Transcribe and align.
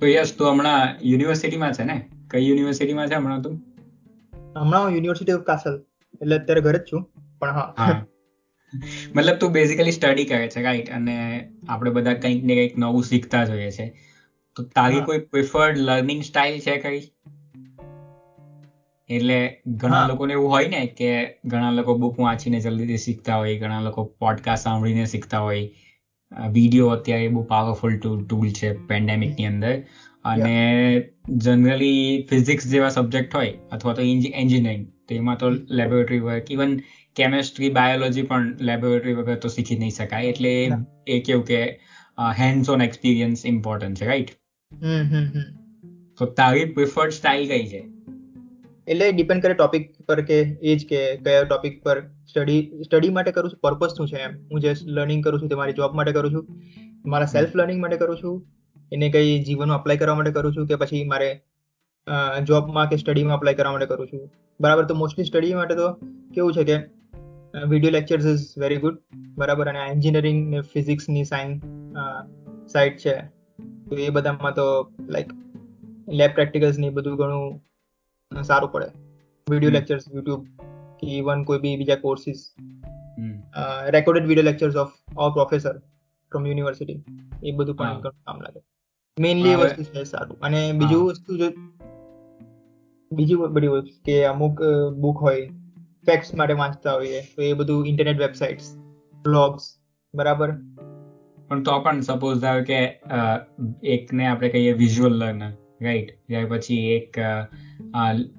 તો 0.00 0.06
યસ 0.06 0.34
તું 0.38 0.50
હમણાં 0.50 0.98
યુનિવર્સિટીમાં 1.02 1.72
છે 1.72 1.84
ને? 1.84 2.10
કઈ 2.30 2.48
યુનિવર્સિટીમાં 2.48 3.08
છે 3.08 3.14
હમણાં 3.14 3.42
તું? 3.42 3.64
હમણાં 4.56 4.84
હું 4.84 4.92
યુનિવર્સિટી 4.92 5.32
ઓફ 5.32 5.40
કાસલ 5.40 5.82
એટલે 6.22 6.36
અત્યારે 6.36 6.60
ઘરે 6.60 6.78
જ 6.78 6.82
છું 6.82 7.10
પણ 7.38 7.50
હા. 7.50 8.06
મતલબ 9.14 9.36
તું 9.36 9.52
બેઝિકલી 9.52 9.92
સ્ટડી 9.92 10.24
કરે 10.24 10.48
છે 10.48 10.62
રાઈટ 10.62 10.90
અને 10.90 11.48
આપણે 11.68 11.90
બધા 11.90 12.14
કંઈક 12.14 12.44
ને 12.44 12.54
કંઈક 12.54 12.78
નવું 12.78 13.04
શીખતા 13.04 13.44
જોઈએ 13.44 13.70
છે. 13.70 13.98
તો 14.56 14.62
તારી 14.62 15.00
કોઈ 15.00 15.18
પ્રિફર્ડ 15.18 15.78
લર્નિંગ 15.78 16.22
સ્ટાઇલ 16.22 16.60
છે 16.60 16.76
કઈ? 16.76 17.02
એટલે 19.08 19.62
ઘણા 19.66 20.08
લોકોને 20.08 20.32
એવું 20.32 20.50
હોય 20.50 20.68
ને 20.68 20.86
કે 20.86 21.40
ઘણા 21.44 21.70
લોકો 21.70 21.98
બુક 21.98 22.20
વાંચીને 22.20 22.60
જલ્દીથી 22.60 22.96
શીખતા 22.96 23.36
હોય 23.36 23.58
ઘણા 23.58 23.80
લોકો 23.80 24.04
પોડકાસ્ટ 24.04 24.64
સાંભળીને 24.64 25.06
શીખતા 25.06 25.38
હોય. 25.38 25.70
વીડિયો 26.32 26.88
અત્યારે 26.88 27.28
બહુ 27.28 27.42
પાવરફુલ 27.48 27.98
ટૂલ 27.98 28.50
છે 28.52 28.72
પેન્ડેમિકની 28.86 29.46
અંદર. 29.46 29.74
અને 30.24 30.56
જનરલી 31.44 32.00
ફિઝિક્સ 32.30 32.66
જેવા 32.68 32.88
સબ્જેક્ટ 32.90 33.36
હોય 33.36 33.52
અથવા 33.72 33.94
તો 33.94 34.02
એન્જિનિયરિંગ 34.02 34.82
તો 35.08 35.14
એમાં 35.14 35.38
તો 35.38 35.50
laboratory 35.78 36.18
work 36.20 36.50
even 36.50 36.74
chemistry 37.16 37.70
biology 37.70 38.22
પણ 38.22 38.50
લેબોરેટરી 38.62 39.14
વગર 39.14 39.36
તો 39.36 39.48
શીખી 39.48 39.78
નહીં 39.78 39.90
શકાય. 39.90 40.24
એટલે 40.24 40.52
એ 41.06 41.20
કેવું 41.20 41.46
કે 41.46 41.60
હેન્ડ્સ 42.38 42.70
ઓન 42.70 42.80
એક્સપિરિયન્સ 42.82 43.46
ઇમ્પોર્ટન્ટ 43.46 44.02
છે 44.02 44.06
રાઈટ 44.06 44.30
તો 46.18 46.26
તારી 46.40 46.64
પ્રિફર્ડ 46.76 47.12
સ્ટાઇલ 47.12 47.48
કઈ 47.48 47.66
છે? 47.66 47.80
એટલે 48.90 49.08
ડિપેન્ડ 49.12 49.42
કરે 49.42 49.54
ટોપિક 49.54 49.84
પર 50.06 50.20
કે 50.20 50.38
એજ 50.70 50.86
કે 50.88 51.00
કયા 51.16 51.42
ટોપિક 51.44 51.82
પર 51.84 51.96
સ્ટડી 52.30 52.82
સ્ટડી 52.82 53.10
માટે 53.10 53.32
કરું 53.32 53.50
છું 53.50 53.60
પર્પઝ 53.60 53.92
શું 53.96 54.08
છે 54.08 54.18
એમ. 54.18 54.32
હું 54.52 54.60
જે 54.60 54.74
લર્નિંગ 54.86 55.24
કરું 55.24 55.40
છું 55.40 55.48
તે 55.48 55.54
મારી 55.54 55.72
જોબ 55.72 55.94
માટે 55.94 56.12
કરું 56.12 56.32
છું 56.34 56.44
મારા 57.06 57.26
સેલ્ફ 57.26 57.56
લર્નિંગ 57.56 57.80
માટે 57.80 57.96
કરું 57.96 58.18
છું 58.18 58.34
એને 58.92 59.08
કઈ 59.10 59.38
જીવનમાં 59.42 59.78
અપ્લાય 59.78 59.96
કરવા 59.96 60.14
માટે 60.14 60.32
કરું 60.32 60.56
છું 60.56 60.66
કે 60.66 60.76
પછી 60.76 61.04
મારે 61.04 61.30
જોબમાં 62.42 62.88
કે 62.88 62.96
સ્ટડીમાં 62.96 63.36
અપ્લાય 63.36 63.54
કરવા 63.54 63.72
માટે 63.72 63.86
કરું 63.86 64.08
છું. 64.08 64.24
બરાબર 64.60 64.84
તો 64.84 64.94
મોસ્ટલી 64.94 65.24
સ્ટડી 65.24 65.54
માટે 65.54 65.74
તો 65.74 65.92
કેવું 66.34 66.52
છે 66.52 66.64
કે 66.64 66.76
video 67.68 67.90
lectures 67.90 68.26
is 68.26 68.44
very 68.58 68.76
good 68.76 69.00
બરાબર 69.38 69.66
અને 69.68 69.80
એન્જિનિયરિંગ 69.92 70.38
ને 70.48 70.60
ફિઝિક્સની 70.60 71.24
સાયન્સ 71.24 71.62
સાઇડ 72.72 72.96
છે. 72.96 73.16
તો 73.88 73.96
એ 73.96 74.08
બધામાં 74.08 74.54
તો 74.54 74.68
લાઈક 75.08 75.32
લેબ 76.12 76.30
પ્રેક્ટિકલ્સ 76.34 76.78
ને 76.78 76.90
બધું 76.90 77.16
ઘણું 77.16 77.48
સારું 78.32 78.72
પડે. 78.72 78.86
વીડિયો 79.46 79.70
લેક્ચર્સ 79.70 80.04
યુટ્યુબ 80.14 80.42
કે 81.00 81.06
ઇવન 81.16 81.42
કોઈ 81.44 81.58
બી 81.58 81.76
બીજા 81.76 81.96
courses 81.96 82.42
recorded 83.88 84.26
video 84.26 84.44
lectures 84.44 84.76
of 84.76 84.92
or 85.16 85.30
professor 85.30 85.78
from 86.32 86.46
university 86.46 86.98
એ 87.44 87.52
બધું 87.52 87.76
પણ 87.76 88.00
કામ 88.00 88.40
લાગે. 88.40 88.60
મેઇનલી 89.18 89.54
વસ્તુ 89.54 89.82
છે 89.82 90.04
સારું. 90.04 90.38
અને 90.40 90.60
બીજું 90.72 91.06
વસ્તુ 91.06 91.38
જો 91.38 91.48
બીજી 93.12 93.36
બધી 93.36 93.66
વસ્તુ 93.66 94.02
કે 94.04 94.24
અમુક 94.24 94.62
બુક 94.96 95.18
હોય 95.18 95.48
ફેક્ટ્સ 96.06 96.34
માટે 96.34 96.54
વાંચતા 96.54 96.92
હોઈએ 96.92 97.22
તો 97.36 97.42
એ 97.42 97.52
બધું 97.52 97.88
ઇન્ટરનેટ 97.88 98.20
વેબસાઇટ્સ 98.20 98.68
બ્લોગ્સ 99.24 99.66
બરાબર? 100.14 100.52
પણ 101.48 101.62
તો 101.62 101.80
પણ 101.80 102.00
સપોઝ 102.00 102.38
ધારો 102.38 102.62
કે 102.64 102.78
એકને 103.82 104.26
આપણે 104.26 104.48
કહીએ 104.48 104.72
વિઝ્યુઅલ 104.72 105.12
લર્નર 105.12 105.52
રાઈટ 105.80 106.10
ત્યાર 106.26 106.46
પછી 106.46 106.80
એક 106.90 107.18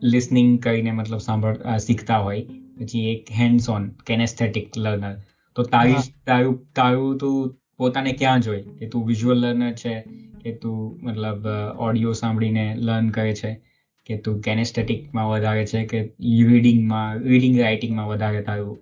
લિસનિંગ 0.06 0.52
કરીને 0.59 0.92
મતલબ 0.92 1.17
સાંભળ 1.20 1.78
શીખતા 1.78 2.20
હોય. 2.20 2.44
પછી 2.78 3.06
એક 3.11 3.31
હેન્ડ્સ 3.39 3.70
ઓન 3.70 3.89
કેનેસ્થેટિક 4.08 4.78
લર્નર 4.78 5.16
તો 5.56 5.64
તારી 5.66 6.03
તારું 6.25 6.56
તારું 6.75 7.17
તું 7.17 7.56
પોતાને 7.78 8.12
ક્યાં 8.14 8.42
જોઈ? 8.42 8.62
કે 8.80 8.86
તું 8.88 9.08
વિઝ્યુઅલ 9.08 9.39
લર્નર 9.39 9.73
છે? 9.75 9.95
કે 10.42 10.52
તું 10.62 10.78
મતલબ 11.03 11.47
ઓડિયો 11.80 12.13
સાંભળીને 12.13 12.66
લર્ન 12.78 13.09
કરે 13.09 13.34
છે? 13.34 13.51
કે 14.09 14.18
તું 14.18 14.40
કેનેસ્થેટિકમાં 14.41 15.30
વધારે 15.30 15.66
છે? 15.66 15.85
કે 15.85 16.00
રીડિંગમાં 16.46 17.19
રીડિંગ 17.24 17.59
રાઇટિંગમાં 17.59 18.07
વધારે 18.07 18.41
તારું 18.44 18.78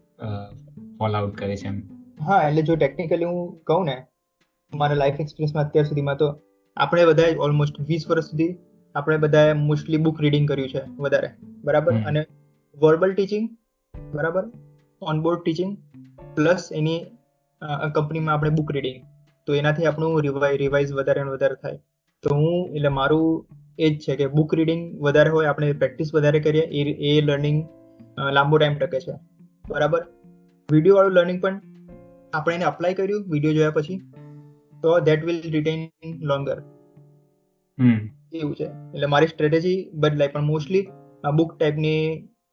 ફોલ 1.00 1.16
આઉટ 1.16 1.36
કરે 1.36 1.56
છે 1.58 1.68
એમ? 1.68 1.81
હા 2.28 2.42
એટલે 2.48 2.62
જો 2.62 2.75
ટેકનિકલી 2.75 3.25
હું 3.25 3.42
કહું 3.68 3.86
ને 3.86 3.98
મારા 4.74 4.96
લાઈફ 4.96 5.19
એક્સપિરિયન્સમાં 5.19 5.66
અત્યાર 5.66 5.86
સુધીમાં 5.86 6.18
તો 6.18 6.28
આપણે 6.80 7.06
બધાએ 7.06 7.36
ઓલમોસ્ટ 7.36 7.78
વીસ 7.88 8.04
વર્ષ 8.10 8.26
સુધી 8.26 8.56
આપણે 8.96 9.18
બધાએ 9.18 9.54
મોસ્ટલી 9.54 9.98
બુક 9.98 10.22
રીડિંગ 10.22 10.48
કર્યું 10.48 10.70
છે 10.70 10.82
વધારે 10.98 11.30
બરાબર? 11.64 11.94
અને 12.08 12.22
વર્બલ 12.78 13.14
ટીચિંગ 13.14 13.46
બરાબર? 14.14 14.44
ઓનબોર્ડ 15.02 15.42
ટીચિંગ 15.44 15.78
પ્લસ 16.36 16.70
એની 16.74 17.00
કંપનીમાં 17.96 18.34
આપણે 18.36 18.50
બુક 18.50 18.72
રીડિંગ 18.72 19.00
તો 19.48 19.54
એનાથી 19.54 19.86
આપણું 19.86 20.22
રિવાઈ 20.22 20.58
રિવાઇઝ 20.58 20.94
વધારે 20.94 21.24
ને 21.24 21.30
વધારે 21.30 21.56
થાય. 21.62 21.80
તો 22.24 22.36
હું 22.36 22.76
એટલે 22.76 22.90
મારું 22.90 23.46
એ 23.80 23.90
જ 23.90 24.00
છે 24.00 24.16
કે 24.16 24.28
બુક 24.28 24.56
રીડિંગ 24.56 25.02
વધારે 25.02 25.30
હોય 25.30 25.46
આપણે 25.46 25.74
પ્રેક્ટિસ 25.74 26.14
વધારે 26.14 26.40
કરીએ 26.40 26.64
એ 26.80 26.96
એ 27.12 27.22
લર્નિંગ 27.22 27.60
લાંબો 28.34 28.58
ટાઈમ 28.58 28.78
ટકે 28.78 29.00
છે. 29.00 29.16
બરાબર? 29.70 30.02
વીડિયો 30.70 30.96
વાળું 30.96 31.14
લર્નિંગ 31.14 31.42
પણ 31.42 31.62
આપણે 32.34 32.56
એને 32.56 32.66
અપ્લાય 32.66 32.94
કર્યું 32.94 33.26
વીડિયો 33.28 33.54
જોયા 33.54 33.72
પછી. 33.72 34.09
તો 34.84 35.00
ધેટ 35.00 35.26
વિલ 35.26 35.42
રિટેન 35.52 35.80
લોંગર 36.22 36.58
એવું 38.34 38.56
છે. 38.56 38.66
એટલે 38.66 39.06
મારી 39.06 39.28
સ્ટ્રેટેજી 39.28 39.78
બદલાય 39.94 40.28
પણ 40.28 40.44
મોસ્ટલી 40.44 40.84
આ 41.24 41.32
બુક 41.32 41.56
ટાઈપની 41.58 42.02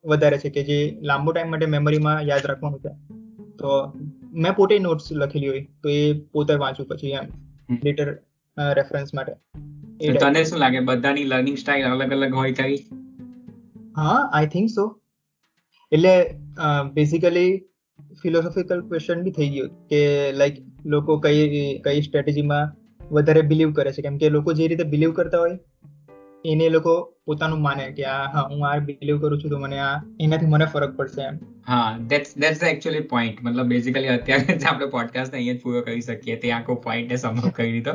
વધારે 0.04 0.38
છે 0.38 0.50
કે 0.50 0.62
જે 0.62 0.78
લાંબો 1.02 1.32
ટાઈમ 1.32 1.50
માટે 1.50 1.66
મેમરીમાં 1.66 2.22
યાદ 2.22 2.46
રાખવાનું 2.46 2.80
છે. 2.80 2.92
તો 3.58 3.68
મેં 4.34 4.52
પોતે 4.52 4.78
નોટ્સ 4.78 5.12
લખેલી 5.12 5.48
હોય 5.48 5.62
તો 5.82 5.88
એ 5.88 6.00
પોતે 6.32 6.54
વાંચું 6.54 6.86
પછી 6.86 7.10
એમ. 7.10 7.26
લેટર 7.84 8.08
રેફરન્સ 8.74 9.14
માટે. 9.14 9.32
તને 10.18 10.44
શું 10.44 10.58
લાગે? 10.58 10.80
બધાની 10.80 11.24
લર્નિંગ 11.24 11.56
સ્ટાઇલ 11.56 11.86
અલગ 11.86 12.12
અલગ 12.12 12.34
હોય 12.34 12.52
કઈ 12.52 12.76
હા 13.96 14.16
આઈ 14.32 14.46
થિંક 14.46 14.68
સો 14.70 14.84
એટલે 15.92 16.14
બેઝિકલી 16.92 17.50
ફિલોસોફિકલ 18.22 18.80
ક્વેશ્ચન 18.80 19.22
બી 19.22 19.30
થઈ 19.30 19.48
ગયો 19.48 19.68
કે 19.90 20.00
લાઈક 20.32 20.56
લોકો 20.86 21.18
કઈ 21.18 21.78
કઈ 21.78 22.00
સ્ટ્રેટેજીમાં 22.02 22.74
વધારે 23.10 23.42
બિલીવ 23.42 23.72
કરે 23.72 23.92
છે? 23.92 24.02
કેમ 24.02 24.18
કે 24.18 24.30
લોકો 24.30 24.52
જે 24.52 24.68
રીતે 24.68 24.84
બિલીવ 24.84 25.12
કરતા 25.12 25.38
હોય 25.38 25.58
એને 26.44 26.68
લોકો 26.68 26.92
પોતાનું 27.26 27.62
માને 27.62 27.84
કે 27.92 28.04
આ 28.04 28.24
હા 28.32 28.42
હું 28.50 28.64
આ 28.68 28.78
બિલીવ 28.78 29.20
કરું 29.20 29.40
છું 29.40 29.50
તો 29.50 29.58
મને 29.58 29.78
આ 29.78 29.92
એનાથી 30.20 30.46
મને 30.46 30.64
ફરક 30.64 30.96
પડશે. 30.96 31.22
એમ. 31.22 31.38
હા 31.68 31.98
that's 32.08 32.34
that's 32.38 32.60
the 32.60 32.64
actually 32.64 33.00
point 33.00 33.42
મતલબ 33.42 33.66
બેઝિકલી 33.66 34.08
અત્યારે 34.08 34.58
જ 34.58 34.64
આપણે 34.64 34.86
પોડકાસ્ટ 34.86 35.34
અહીંયા 35.34 35.54
જ 35.54 35.60
પૂરો 35.60 35.80
કરી 35.80 36.00
શકીએ. 36.00 36.36
તે 36.36 36.52
આખો 36.52 36.74
પોઈન્ટ 36.74 37.10
ને 37.10 37.16
સમજ 37.16 37.50
કરી 37.50 37.72
દીધો 37.72 37.94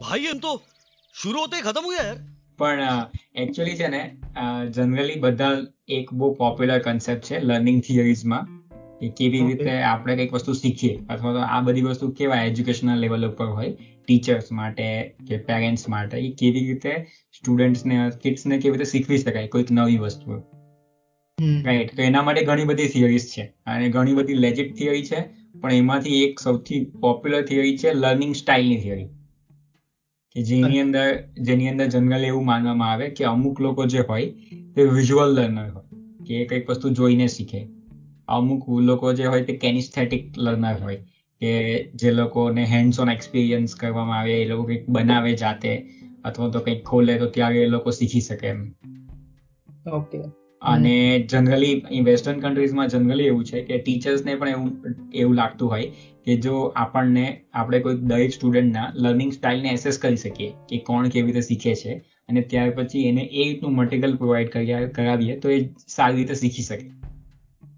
ભાઈ 0.00 0.30
એમ 0.32 0.38
તો 0.38 0.52
શરૂ 1.14 1.40
હોતે 1.40 1.60
ખતમ 1.60 1.84
હોય 1.84 1.96
યાર. 1.96 2.16
પણ 2.58 3.42
એકચ્યુઅલી 3.42 3.76
છે 3.76 3.88
ને 3.88 4.02
જનરલી 4.70 5.20
બધા 5.20 5.58
એક 5.88 6.12
બહુ 6.12 6.32
પોપ્યુલર 6.34 6.78
કન્સેપ્ટ 6.78 7.24
છે 7.24 7.40
લર્નિંગ 7.40 7.82
થિયરીઝમાં 7.82 8.59
કે 9.00 9.08
કેવી 9.08 9.40
રીતે 9.46 9.70
આપણે 9.82 10.16
કંઈક 10.16 10.32
વસ્તુ 10.32 10.52
શીખીએ? 10.52 10.98
અથવા 11.10 11.32
તો 11.32 11.38
આ 11.38 11.60
બધી 11.60 11.82
વસ્તુ 11.82 12.10
કેવા 12.10 12.42
એજ્યુકેશનલ 12.42 12.98
લેવલ 12.98 13.28
ઉપર 13.28 13.46
હોય? 13.46 13.72
ટીચર્સ 14.04 14.52
માટે 14.52 15.14
કે 15.28 15.36
પેરેન્ટ્સ 15.36 15.88
માટે? 15.88 16.18
એ 16.18 16.32
કેવી 16.32 16.66
રીતે 16.66 17.06
સ્ટુડન્ટ્સને 17.32 18.10
કિડ્સને 18.22 18.58
કેવી 18.58 18.78
રીતે 18.78 18.90
શીખવી 18.90 19.18
શકાય? 19.18 19.46
કોઈક 19.46 19.70
નવી 19.70 19.96
વસ્તુ. 19.96 20.42
રાઈટ 21.64 21.96
તો 21.96 22.02
એના 22.02 22.22
માટે 22.22 22.42
ઘણી 22.42 22.64
બધી 22.64 22.88
થિયરીઝ 22.88 23.26
છે. 23.26 23.42
અને 23.66 23.88
ઘણી 23.88 24.14
બધી 24.14 24.34
લેજિટ 24.34 24.76
થિયરી 24.76 25.04
છે. 25.04 25.40
પણ 25.60 25.72
એમાંથી 25.72 26.24
એક 26.24 26.40
સૌથી 26.40 26.84
પોપ્યુલર 26.84 27.42
થિયરી 27.42 27.76
છે 27.76 27.92
લર્નિંગ 27.92 28.34
સ્ટાઇલની 28.34 28.80
થિયરી 28.80 29.08
કે 30.36 30.42
જેની 30.42 30.80
અંદર 30.80 31.24
જેની 31.40 31.68
અંદર 31.68 31.86
જનરલી 31.86 32.26
એવું 32.26 32.44
માનવામાં 32.46 32.92
આવે 32.92 33.08
કે 33.08 33.24
અમુક 33.24 33.60
લોકો 33.60 33.86
જે 33.86 33.98
હોય 33.98 34.26
તે 34.76 34.84
વિઝ્યુઅલ 34.84 35.34
લર્નર 35.34 35.68
હોય. 35.70 35.84
કે 36.26 36.44
કંઈક 36.44 36.70
વસ્તુ 36.70 36.90
જોઈને 36.90 37.26
શીખે. 37.26 37.79
અમુક 38.30 38.60
લોકો 38.82 39.12
જે 39.14 39.26
હોય 39.26 39.44
તે 39.44 39.56
કેનિસ્થેટિક 39.56 40.22
લર્નર 40.38 40.76
હોય 40.80 40.98
કે 41.40 41.52
જે 41.96 42.10
લોકોને 42.12 42.62
હેન્ડ્સ 42.66 42.98
ઓન 42.98 43.10
એક્સપિરિયન્સ 43.10 43.74
કરવામાં 43.76 44.18
આવે 44.18 44.34
એ 44.36 44.46
લોકો 44.46 44.64
કંઈક 44.64 44.84
બનાવે 44.90 45.30
જાતે 45.36 45.70
અથવા 46.24 46.50
તો 46.50 46.62
કંઈક 46.62 46.82
ખોલે 46.84 47.14
તો 47.18 47.30
ત્યારે 47.30 47.58
એ 47.60 47.68
લોકો 47.68 47.90
શીખી 47.92 48.24
શકે 48.24 48.46
એમ. 48.48 48.60
ઓકે. 49.88 50.20
અને 50.62 50.94
જનરલી 51.26 51.74
વેસ્ટર્ન 52.04 52.40
કન્ટ્રીઝમાં 52.40 52.90
જનરલી 52.90 53.26
એવું 53.26 53.44
છે 53.44 53.62
કે 53.62 53.78
ટીચર્સને 53.78 54.34
પણ 54.34 54.52
એવું 54.52 54.72
એવું 55.14 55.36
લાગતું 55.36 55.68
હોય 55.68 55.88
કે 56.26 56.36
જો 56.38 56.54
આપણને 56.82 57.24
આપણે 57.54 57.80
કોઈ 57.80 57.98
દરેક 58.04 58.34
સ્ટુડન્ટના 58.34 58.84
લર્નિંગ 58.98 59.32
સ્ટાઇલને 59.32 59.72
એસેસ 59.72 60.00
કરી 60.00 60.18
શકીએ 60.18 60.50
કે 60.66 60.82
કોણ 60.84 61.10
કેવી 61.10 61.30
રીતે 61.30 61.46
શીખે 61.46 61.74
છે 61.76 61.96
અને 62.28 62.44
ત્યાર 62.46 62.74
પછી 62.74 63.06
એને 63.06 63.22
એ 63.24 63.42
રીતનું 63.42 63.76
મટીરિયલ 63.76 64.16
પ્રોવાઈડ 64.16 64.54
કરાવીએ 64.94 65.38
તો 65.38 65.50
એ 65.50 65.60
સારી 65.88 66.18
રીતે 66.18 66.36
શીખી 66.36 66.66
શકે. 66.66 66.90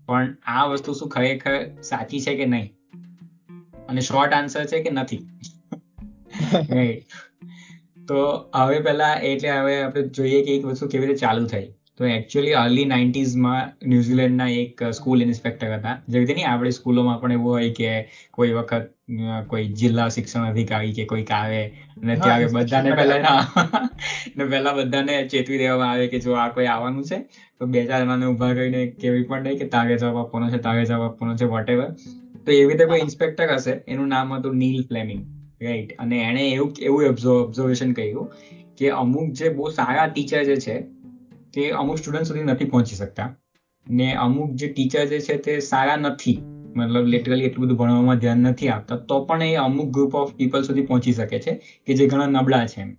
પણ 0.07 0.35
આ 0.47 0.67
વસ્તુ 0.67 0.93
શું 0.93 1.09
ખરેખર 1.09 1.83
સાચી 1.83 2.21
છે 2.21 2.35
કે 2.35 2.45
નહીં? 2.45 2.75
અને 3.89 4.01
શોર્ટ 4.01 4.33
આન્સર 4.33 4.65
છે 4.65 4.83
કે 4.83 4.91
નથી? 4.91 5.27
તો 8.09 8.51
હવે 8.55 8.81
પહેલા 8.81 9.15
એટલે 9.15 9.51
હવે 9.51 9.83
આપણે 9.83 10.03
જોઈએ 10.03 10.43
કે 10.43 10.51
એક 10.51 10.65
વસ્તુ 10.65 10.89
કેવી 10.89 11.07
રીતે 11.07 11.19
ચાલુ 11.19 11.47
થઈ. 11.47 11.71
તો 12.01 12.05
એકચ્યુઅલી 12.07 12.55
અર્લી 12.57 12.85
નાઇન્ટીઝમાં 12.87 13.73
ન્યુઝીલેન્ડના 13.85 14.49
એક 14.57 14.79
સ્કૂલ 14.93 15.21
ઇન્સ્પેક્ટર 15.23 15.73
હતા. 15.73 15.95
જે 16.09 16.19
રીતે 16.19 16.35
નહીં 16.35 16.49
આપણી 16.49 16.73
સ્કૂલોમાં 16.73 17.19
પણ 17.21 17.35
એવું 17.35 17.53
હોય 17.53 17.73
કે 17.73 17.91
કોઈ 18.33 18.53
વખત 18.53 18.87
કોઈ 19.49 19.67
જિલ્લા 19.75 20.09
શિક્ષણ 20.11 20.47
અધિકારી 20.47 20.95
કે 20.95 21.05
કોઈક 21.07 21.33
આવે 21.33 21.59
અને 21.97 22.17
ત્યારે 22.19 22.49
બધાને 22.51 22.95
પહેલા 22.95 23.35
ને 24.37 24.47
પહેલા 24.47 24.75
બધાને 24.75 25.19
ચેતવી 25.27 25.59
દેવામાં 25.59 25.91
આવે 25.91 26.09
કે 26.09 26.21
જો 26.21 26.39
આ 26.39 26.49
કોઈ 26.51 26.69
આવવાનું 26.69 27.05
છે 27.05 27.19
તો 27.57 27.69
બે 27.69 27.85
ચાર 27.85 28.01
જણાને 28.01 28.27
ઊભા 28.27 28.51
કરીને 28.55 28.81
કેવી 28.97 29.27
પણ 29.27 29.47
નહીં 29.47 29.61
કે 29.61 29.69
તારે 29.69 29.95
જવાબ 29.97 30.19
આપવાનો 30.19 30.51
છે 30.51 30.63
તારે 30.65 30.87
જવાબ 30.87 31.05
આપવાનો 31.05 31.37
છે 31.37 31.51
વોટેવર 31.51 31.87
તો 32.39 32.53
એવી 32.53 32.71
રીતે 32.71 32.87
કોઈ 32.87 33.03
ઇન્સ્પેક્ટર 33.03 33.49
હશે 33.51 33.77
એનું 33.89 34.11
નામ 34.11 34.35
હતું 34.35 34.59
નીલ 34.59 34.81
ફ્લેમિંગ 34.87 35.23
રાઈટ 35.61 35.95
અને 35.99 36.17
એણે 36.23 36.43
એવું 36.47 36.73
એવું 36.83 37.31
ઓબ્ઝર્વેશન 37.37 37.95
કર્યું 37.95 38.35
કે 38.79 38.93
અમુક 38.97 39.31
જે 39.37 39.55
બહુ 39.55 39.71
સારા 39.75 40.09
ટીચર 40.09 40.45
જે 40.45 40.59
છે 40.61 40.77
તે 41.55 41.71
અમુક 41.71 41.99
સ્ટુડન્ટ 41.99 42.27
સુધી 42.27 42.43
નથી 42.43 42.65
પહોંચી 42.65 42.97
શકતા. 42.97 43.37
ને 43.91 44.15
અમુક 44.15 44.51
જે 44.51 44.69
ટીચર 44.69 45.05
જે 45.05 45.21
છે 45.21 45.37
તે 45.37 45.61
સારા 45.61 45.97
નથી. 45.97 46.39
મતલબ 46.77 47.07
લિટરલી 47.07 47.45
એટલું 47.45 47.67
બધું 47.67 47.79
ભણવામાં 47.79 48.19
ધ્યાન 48.19 48.39
નથી 48.39 48.69
આપતા. 48.69 48.97
તો 48.97 49.25
પણ 49.25 49.43
એ 49.43 49.55
અમુક 49.55 49.91
ગ્રુપ 49.91 50.15
ઓફ 50.15 50.35
પીપલ 50.35 50.63
સુધી 50.63 50.83
પહોંચી 50.83 51.13
શકે 51.13 51.39
છે 51.39 51.61
કે 51.87 51.95
જે 51.95 52.07
ઘણા 52.07 52.27
નબળા 52.27 52.67
છે 52.67 52.81
એમ. 52.81 52.97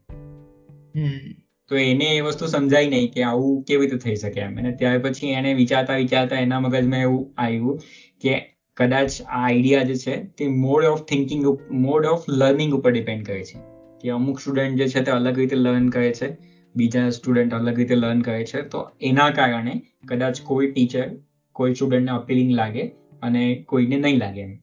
તો 1.67 1.75
એને 1.75 2.05
એ 2.05 2.21
વસ્તુ 2.21 2.47
સમજાય 2.47 2.87
નહીં 2.87 3.11
કે 3.11 3.23
આવું 3.23 3.63
કેવી 3.63 3.81
રીતે 3.81 3.97
થઈ 3.97 4.15
શકે 4.15 4.39
એમ. 4.39 4.57
અને 4.57 4.71
ત્યાર 4.71 4.99
પછી 4.99 5.27
એને 5.27 5.53
વિચારતા 5.53 5.95
વિચારતા 5.95 6.35
એના 6.35 6.59
મગજમાં 6.59 6.99
એવું 6.99 7.33
આવ્યું 7.37 7.79
કે 8.21 8.57
કદાચ 8.77 9.21
આ 9.21 9.47
આઈડિયા 9.47 9.83
જે 9.83 9.95
છે 9.95 10.23
તે 10.23 10.47
mode 10.47 10.85
of 10.85 11.03
thinking 11.03 11.45
mode 11.71 12.05
of 12.05 12.29
learning 12.29 12.73
ઉપર 12.73 12.91
ડિપેન્ડ 12.91 13.25
કરે 13.25 13.43
છે. 13.43 13.59
કે 14.01 14.09
અમુક 14.09 14.39
સ્ટુડન્ટ 14.39 14.77
જે 14.77 14.87
છે 14.87 15.01
તે 15.01 15.11
અલગ 15.11 15.39
રીતે 15.39 15.55
લર્ન 15.55 15.89
કરે 15.89 16.13
છે. 16.13 16.52
બીજા 16.75 17.09
સ્ટુડન્ટ 17.09 17.53
અલગ 17.53 17.77
રીતે 17.77 17.95
લર્ન 17.95 18.21
કરે 18.21 18.45
છે 18.45 18.61
તો 18.61 18.91
એના 19.01 19.29
કારણે 19.29 19.81
કદાચ 20.07 20.41
કોઈ 20.41 20.71
ટીચર 20.71 21.09
કોઈ 21.53 21.73
સ્ટુડન્ટને 21.73 22.11
અપીલિંગ 22.11 22.51
લાગે 22.51 22.83
અને 23.21 23.63
કોઈને 23.67 23.97
નહીં 23.97 24.17
લાગે 24.17 24.41
એમ. 24.41 24.57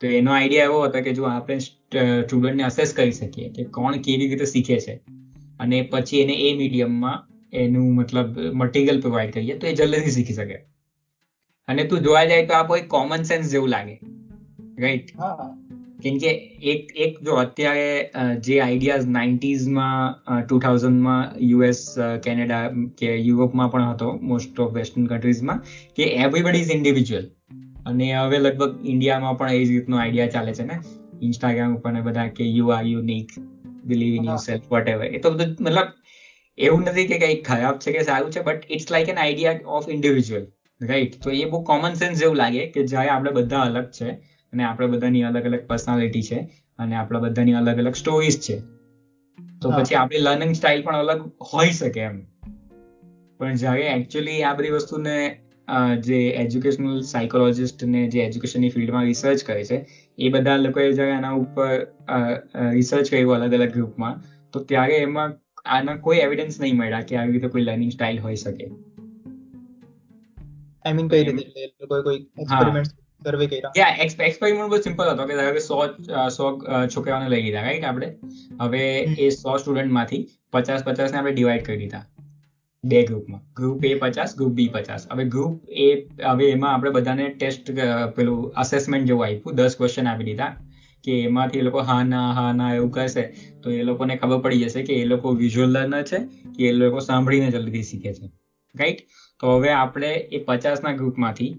તો 0.00 0.06
એનો 0.06 0.32
આઈડિયા 0.32 0.64
એવો 0.64 0.82
હતો 0.82 1.02
કે 1.02 1.12
જો 1.12 1.24
આપણે 1.24 1.58
સ્ટુડન્ટને 1.58 2.62
અસેસ 2.62 2.94
કરી 2.94 3.12
શકીએ 3.12 3.48
કે 3.48 3.64
કોણ 3.64 3.96
કેવી 3.96 4.28
રીતે 4.28 4.44
શીખે 4.44 4.80
છે 4.80 4.94
અને 5.60 5.82
પછી 5.82 6.20
એને 6.20 6.32
એ 6.32 6.54
મીડિયમમાં 6.56 7.28
એનું 7.52 7.94
મતલબ 7.94 8.38
મટીરિયલ 8.38 9.00
પ્રોવાઈડ 9.00 9.32
કરીએ 9.32 9.58
તો 9.58 9.66
એ 9.66 9.74
જલ્દીથી 9.74 10.10
શીખી 10.10 10.32
શકે. 10.32 10.54
અને 11.68 11.84
તું 11.84 12.00
જોવા 12.00 12.24
જાય 12.24 12.46
તો 12.46 12.54
આ 12.54 12.66
કોઈ 12.66 12.80
કોમન 12.80 13.22
સેન્સ 13.22 13.50
જેવું 13.50 13.68
લાગે. 13.68 14.00
રાઈટ 14.78 15.06
હા. 15.18 15.65
કેમ 16.02 16.18
કે 16.18 16.30
એક 16.62 16.92
એક 16.96 17.22
જો 17.22 17.34
અત્યારે 17.34 18.10
જે 18.40 18.60
આઈડિયાઝ 18.60 19.06
નાઇન્ટીઝમાં 19.06 20.18
ટુ 20.48 20.58
થાઉઝન્ડમાં 20.58 21.38
યુએસ 21.40 21.94
કેનેડા 22.22 22.70
કે 22.98 23.16
યુરોપમાં 23.16 23.70
પણ 23.70 23.90
હતો 23.90 24.12
મોસ્ટ 24.12 24.60
ઓફ 24.60 24.72
વેસ્ટર્ન 24.72 25.06
કન્ટ્રીઝમાં 25.06 25.62
કે 25.96 26.02
એવરીબડી 26.02 26.58
ઇઝ 26.58 26.70
ઇન્ડિવિજ્યુઅલ 26.70 27.26
અને 27.86 28.14
હવે 28.14 28.38
લગભગ 28.38 28.86
ઇન્ડિયામાં 28.86 29.38
પણ 29.38 29.50
એ 29.50 29.64
જ 29.64 29.68
રીતનો 29.68 29.96
આઈડિયા 29.96 30.26
ચાલે 30.26 30.54
છે 30.54 30.62
ને? 30.62 30.78
ઇન્સ્ટાગ્રામ 31.22 31.76
ઉપર 31.76 31.92
ને 31.92 32.00
બધા 32.00 32.28
કે 32.28 32.44
you 32.44 32.66
are 32.66 32.84
unique 32.84 33.28
believe 33.84 34.14
in 34.14 34.24
yourself 34.36 34.62
whatever 34.88 35.04
એ 35.04 35.18
તો 35.18 35.30
બધું 35.30 35.56
મતલબ 35.60 35.86
એવું 36.58 36.82
નથી 36.82 37.06
કે 37.06 37.18
કંઈક 37.18 37.44
ખરાબ 37.46 37.78
છે 37.78 37.92
કે 37.92 38.02
સારું 38.02 38.30
છે 38.30 38.40
but 38.40 38.60
it's 38.70 38.92
like 38.92 39.08
an 39.08 39.16
idea 39.16 39.58
of 39.66 39.88
individual 39.88 40.46
right 40.86 41.22
તો 41.22 41.30
એ 41.30 41.44
બહુ 41.44 41.62
કોમન 41.62 41.92
સેન્સ 41.92 42.18
જેવું 42.18 42.36
લાગે 42.36 42.66
કે 42.66 42.86
જ્યારે 42.86 43.08
આપણે 43.08 43.30
બધા 43.30 43.58
અલગ 43.58 43.84
છે 43.84 44.35
અને 44.56 44.64
આપણા 44.64 44.86
બધાની 44.86 45.22
અલગ 45.22 45.44
અલગ 45.44 45.66
પર્સનાલિટી 45.66 46.22
છે 46.22 46.40
અને 46.78 46.94
આપણા 46.96 47.18
બધાની 47.18 47.54
અલગ 47.54 47.78
અલગ 47.78 47.94
સ્ટોરીઝ 47.94 48.38
છે. 48.40 48.56
તો 49.62 49.70
પછી 49.70 49.94
આપણી 49.94 50.18
લર્નિંગ 50.18 50.54
સ્ટાઇલ 50.54 50.82
પણ 50.82 50.96
અલગ 50.96 51.26
હોઈ 51.52 51.70
શકે 51.70 52.00
એમ. 52.00 52.20
પણ 53.38 53.54
જ્યારે 53.54 53.86
એકચ્યુઅલી 53.86 54.42
આ 54.42 54.54
બધી 54.54 54.70
વસ્તુને 54.70 55.14
જે 56.00 56.18
એજ્યુકેશનલ 56.30 57.00
સાયકોલોજિસ્ટ 57.00 57.84
ને 57.84 58.02
જે 58.08 58.20
એજ્યુકેશનની 58.20 58.68
ફિલ્ડમાં 58.68 59.04
રિસર્ચ 59.04 59.44
કરે 59.44 59.64
છે 59.64 59.78
એ 60.18 60.28
બધા 60.28 60.56
લોકોએ 60.56 60.92
જ્યારે 60.92 61.12
આના 61.12 61.30
ઉપર 61.30 61.72
રિસર્ચ 62.72 63.10
કર્યું 63.10 63.34
અલગ 63.34 63.54
અલગ 63.54 63.72
ગ્રુપમાં 63.72 64.20
તો 64.52 64.62
ત્યારે 64.64 64.96
એમાં 64.98 65.34
આના 65.66 65.96
કોઈ 65.96 66.18
એવિડન્સ 66.18 66.60
નહીં 66.60 66.76
મળ્યા 66.76 67.00
કે 67.00 67.16
આવી 67.16 67.32
રીતે 67.32 67.48
કોઈ 67.48 67.62
લર્નિંગ 67.62 67.92
સ્ટાઇલ 67.92 68.20
હોઈ 68.20 68.36
શકે. 68.36 68.66
આઈ 70.84 70.92
મીન 70.92 71.08
કઈ 71.08 71.24
રીતે? 71.24 71.86
કોઈ 71.86 72.02
કોઈ 72.02 72.20
એક્સપેરિમેન્ટ 72.40 72.86
સર્વે 73.22 73.46
કર્યા. 73.46 73.72
યા 73.74 73.94
એક્સપેરિમેન્ટ 74.04 74.70
બહુ 74.70 74.80
સિમ્પલ 74.82 75.08
હતો 75.08 75.26
કે 75.28 75.38
ધારો 75.38 75.54
કે 75.54 75.62
સો 75.62 75.78
સો 76.30 76.50
છોકરાઓને 76.94 77.30
લઈ 77.30 77.42
લીધા 77.46 77.64
રાઈટ 77.66 77.84
આપણે? 77.84 78.08
હવે 78.62 78.82
એ 79.18 79.30
સો 79.32 79.56
સ્ટુડન્ટમાંથી 79.58 80.22
પચાસ 80.52 80.86
ને 80.86 81.18
આપણે 81.18 81.32
ડિવાઈડ 81.32 81.66
કરી 81.66 81.78
દીધા. 81.78 82.04
બે 82.84 83.02
ગ્રુપમાં. 83.04 83.42
ગ્રુપ 83.54 83.84
એ 83.84 83.94
પચાસ 83.96 84.36
ગ્રુપ 84.36 84.52
બી 84.54 84.68
પચાસ. 84.70 85.08
હવે 85.10 85.24
ગ્રુપ 85.26 85.52
એ 85.78 85.88
હવે 86.24 86.50
એમાં 86.50 86.72
આપણે 86.74 86.92
બધાને 86.92 87.26
ટેસ્ટ 87.32 87.72
પેલું 88.16 88.40
અસેસમેન્ટ 88.56 89.06
જેવું 89.06 89.26
આપ્યું. 89.26 89.56
દસ 89.56 89.76
ક્વેશ્ચન 89.76 90.06
આપી 90.06 90.28
દીધા 90.30 90.52
કે 91.04 91.16
એમાંથી 91.24 91.58
એ 91.58 91.66
લોકો 91.66 91.82
હા 91.84 92.02
ના 92.04 92.28
હા 92.32 92.52
ના 92.54 92.70
એવું 92.74 92.90
કહેશે 92.92 93.22
તો 93.62 93.70
એ 93.72 93.82
લોકોને 93.84 94.16
ખબર 94.16 94.40
પડી 94.40 94.64
જશે 94.64 94.82
કે 94.82 95.00
એ 95.02 95.06
લોકો 95.06 95.34
વિઝ્યુઅલ 95.36 95.72
લર્નર 95.72 96.02
છે 96.04 96.18
કે 96.54 96.68
એ 96.68 96.72
લોકો 96.74 97.00
સાંભળીને 97.02 97.50
જલ્દીથી 97.50 97.88
શીખે 97.90 98.12
છે. 98.14 98.26
રાઈટ 98.74 99.00
તો 99.40 99.54
હવે 99.54 99.70
આપણે 99.74 100.10
એ 100.32 100.42
પચાસના 100.46 100.94
ગ્રુપમાંથી 100.94 101.50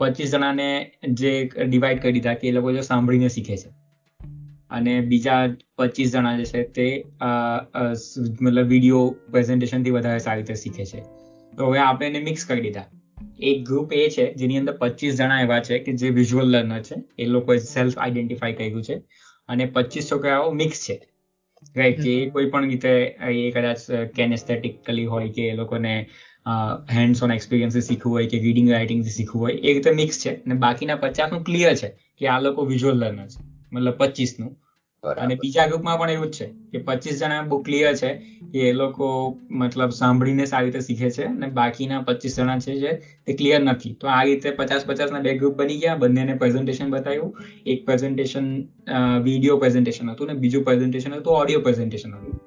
પચીસ 0.00 0.30
જણાને 0.32 0.68
જે 1.12 1.32
ડિવાઈડ 1.66 2.02
કરી 2.02 2.12
દીધા 2.12 2.34
કે 2.34 2.48
એ 2.48 2.52
લોકો 2.52 2.72
જો 2.72 2.80
સાંભળીને 2.80 3.28
શીખે 3.28 3.56
છે. 3.56 3.70
અને 4.70 5.00
બીજા 5.00 5.38
પચીસ 5.78 6.12
જણા 6.12 6.36
જે 6.36 6.44
છે 6.44 6.62
તે 6.68 6.86
મતલબ 8.42 8.66
વીડિયો 8.66 9.02
પ્રેઝન્ટેશનથી 9.30 9.90
વધારે 9.90 10.18
સારી 10.18 10.40
રીતે 10.40 10.54
શીખે 10.54 10.84
છે. 10.84 11.00
તો 11.56 11.66
હવે 11.66 11.78
આપણે 11.78 12.06
એને 12.06 12.20
મિક્સ 12.20 12.46
કરી 12.46 12.60
દીધા. 12.60 12.86
એક 13.42 13.64
ગ્રુપ 13.64 13.92
એ 13.92 14.08
છે, 14.08 14.24
જેની 14.34 14.58
અંદર 14.58 14.74
પચીસ 14.76 15.16
જણા 15.16 15.40
એવા 15.40 15.60
છે 15.60 15.78
કે 15.78 15.92
જે 15.92 16.08
વિઝ્યુઅલ 16.10 16.48
લર્નર 16.48 16.82
છે. 16.82 16.96
એ 17.18 17.26
લોકોએ 17.26 17.58
સેલ્ફ 17.58 17.98
આઈડેન્ટિફાઈ 17.98 18.52
કર્યું 18.52 18.82
છે. 18.82 18.96
અને 19.48 19.64
પચીસ 19.66 20.10
છોકરાઓ 20.10 20.50
મિક્સ 20.52 20.84
છે. 20.88 20.96
રાઈટ 21.76 22.00
કે 22.00 22.14
કોઈ 22.26 22.50
પણ 22.50 22.68
રીતે 22.68 22.92
એ 23.30 23.50
કદાચ 23.50 23.78
કેનેસ્થેટિકલી 24.16 25.04
હોય 25.06 25.28
કે 25.28 25.48
એ 25.48 25.54
લોકોને 25.54 25.94
હેન્ડ્સ 26.90 27.22
ઓન 27.22 27.30
એક્સપિરિયન્સ 27.32 27.76
શીખવું 27.80 28.12
હોય 28.12 28.26
કે 28.26 28.38
રીડિંગ 28.38 28.70
રાઇટિંગ 28.70 29.02
શીખવું 29.08 29.42
હોય 29.42 29.56
એ 29.58 29.72
રીતે 29.72 29.90
મિક્સ 29.92 30.18
છે. 30.18 30.32
અને 30.38 30.54
બાકીના 30.56 30.98
પચાસનું 30.98 31.44
ક્લિયર 31.44 31.74
છે 31.74 31.88
કે 32.20 32.28
આ 32.28 32.38
લોકો 32.40 32.66
વિઝ્યુઅલ 32.66 32.98
લર્નર 32.98 33.28
છે. 33.28 33.38
મતલબ 33.72 33.96
પચીસનું. 34.02 34.50
અને 35.04 35.34
બીજા 35.36 35.66
ગ્રુપમાં 35.66 35.98
પણ 35.98 36.10
એવું 36.10 36.28
જ 36.28 36.38
છે 36.38 36.46
કે 36.72 36.78
પચીસ 36.86 37.20
જણા 37.20 37.42
બહુ 37.44 37.58
ક્લિયર 37.62 37.92
છે 37.94 38.10
કે 38.50 38.64
એ 38.64 38.72
લોકો 38.72 39.06
મતલબ 39.60 39.90
સાંભળીને 39.92 40.44
સારી 40.46 40.66
રીતે 40.66 40.80
શીખે 40.80 41.08
છે 41.10 41.24
અને 41.26 41.46
બાકીના 41.50 42.00
પચીસ 42.02 42.36
જણા 42.36 42.58
છે 42.82 42.92
તે 43.26 43.32
ક્લિયર 43.34 43.60
નથી. 43.62 43.94
તો 43.94 44.06
આ 44.08 44.22
રીતે 44.24 44.48
પચાસ 44.52 44.82
પચાસ 44.84 45.10
ના 45.10 45.20
બે 45.20 45.34
ગ્રુપ 45.34 45.54
બની 45.56 45.78
ગયા. 45.78 45.96
બંનેને 45.96 46.34
પ્રેઝન્ટેશન 46.34 46.90
બતાવ્યું 46.90 47.30
એક 47.66 47.84
પ્રેઝન્ટેશન 47.86 48.46
વીડિયો 49.24 49.56
પ્રેઝન્ટેશન 49.56 50.10
હતું 50.10 50.26
ને 50.26 50.34
બીજું 50.36 50.64
પ્રેઝન્ટેશન 50.64 51.12
હતું 51.14 51.34
ઓડિયો 51.36 51.60
પ્રેઝન્ટેશન 51.60 52.14
હતું. 52.14 52.38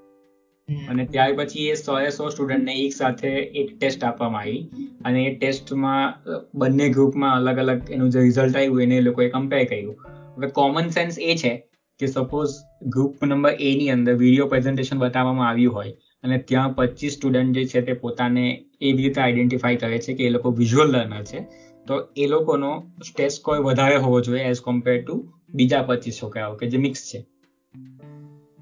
અને 0.89 1.03
ત્યાર 1.05 1.33
પછી 1.35 1.67
એ 1.69 1.75
સો 1.75 1.99
એ 1.99 2.09
સો 2.09 2.29
સ્ટુડન્ટને 2.29 2.73
એક 2.83 2.93
સાથે 2.93 3.31
એક 3.61 3.67
ટેસ્ટ 3.77 4.03
આપવામાં 4.03 4.41
આવી. 4.41 4.61
અને 5.05 5.19
એ 5.25 5.35
ટેસ્ટમાં 5.35 6.13
બંને 6.53 6.89
ગ્રુપમાં 6.89 7.35
અલગ 7.39 7.57
અલગ 7.57 7.91
એનું 7.91 8.09
જે 8.09 8.19
રિઝલ્ટ 8.19 8.57
આવ્યું 8.57 8.81
એને 8.81 8.97
એ 8.97 9.01
લોકોએ 9.01 9.27
કમ્પેર 9.29 9.63
કર્યું. 9.65 9.95
હવે 10.37 10.47
કોમન 10.51 10.89
સેન્સ 10.89 11.19
એ 11.21 11.35
છે 11.35 11.53
કે 11.99 12.07
સપોઝ 12.07 12.53
ગ્રુપ 12.87 13.25
નંબર 13.25 13.53
એ 13.59 13.75
ની 13.75 13.89
અંદર 13.89 14.13
વીડિયો 14.13 14.47
પ્રેઝન્ટેશન 14.47 14.97
બતાવવામાં 14.97 15.49
આવ્યું 15.49 15.73
હોય 15.73 15.91
અને 16.23 16.37
ત્યાં 16.37 16.75
પચીસ 16.75 17.13
સ્ટુડન્ટ 17.13 17.55
જે 17.55 17.65
છે 17.65 17.81
તે 17.81 17.93
પોતાને 17.93 18.45
એવી 18.81 19.03
રીતે 19.03 19.21
આઈડેન્ટિફાઈ 19.21 19.75
કરે 19.75 19.99
છે 19.99 20.13
કે 20.13 20.23
એ 20.23 20.29
લોકો 20.29 20.51
વિઝ્યુઅલ 20.51 20.89
લર્નર 20.91 21.23
છે, 21.23 21.39
તો 21.85 21.95
એ 22.17 22.27
લોકોનો 22.27 22.71
ટેસ્ટ 23.01 23.37
સ્કોર 23.37 23.59
વધારે 23.59 23.97
હોવો 23.97 24.21
જોઈએ 24.21 24.47
એઝ 24.47 24.61
કમ્પેર 24.61 24.97
ટુ 25.01 25.15
બીજા 25.53 25.81
પચીસ 25.81 26.19
છોકરાઓ 26.21 26.55
કે 26.55 26.67
જે 26.67 26.77
મિક્સ 26.77 27.01
છે. 27.11 27.19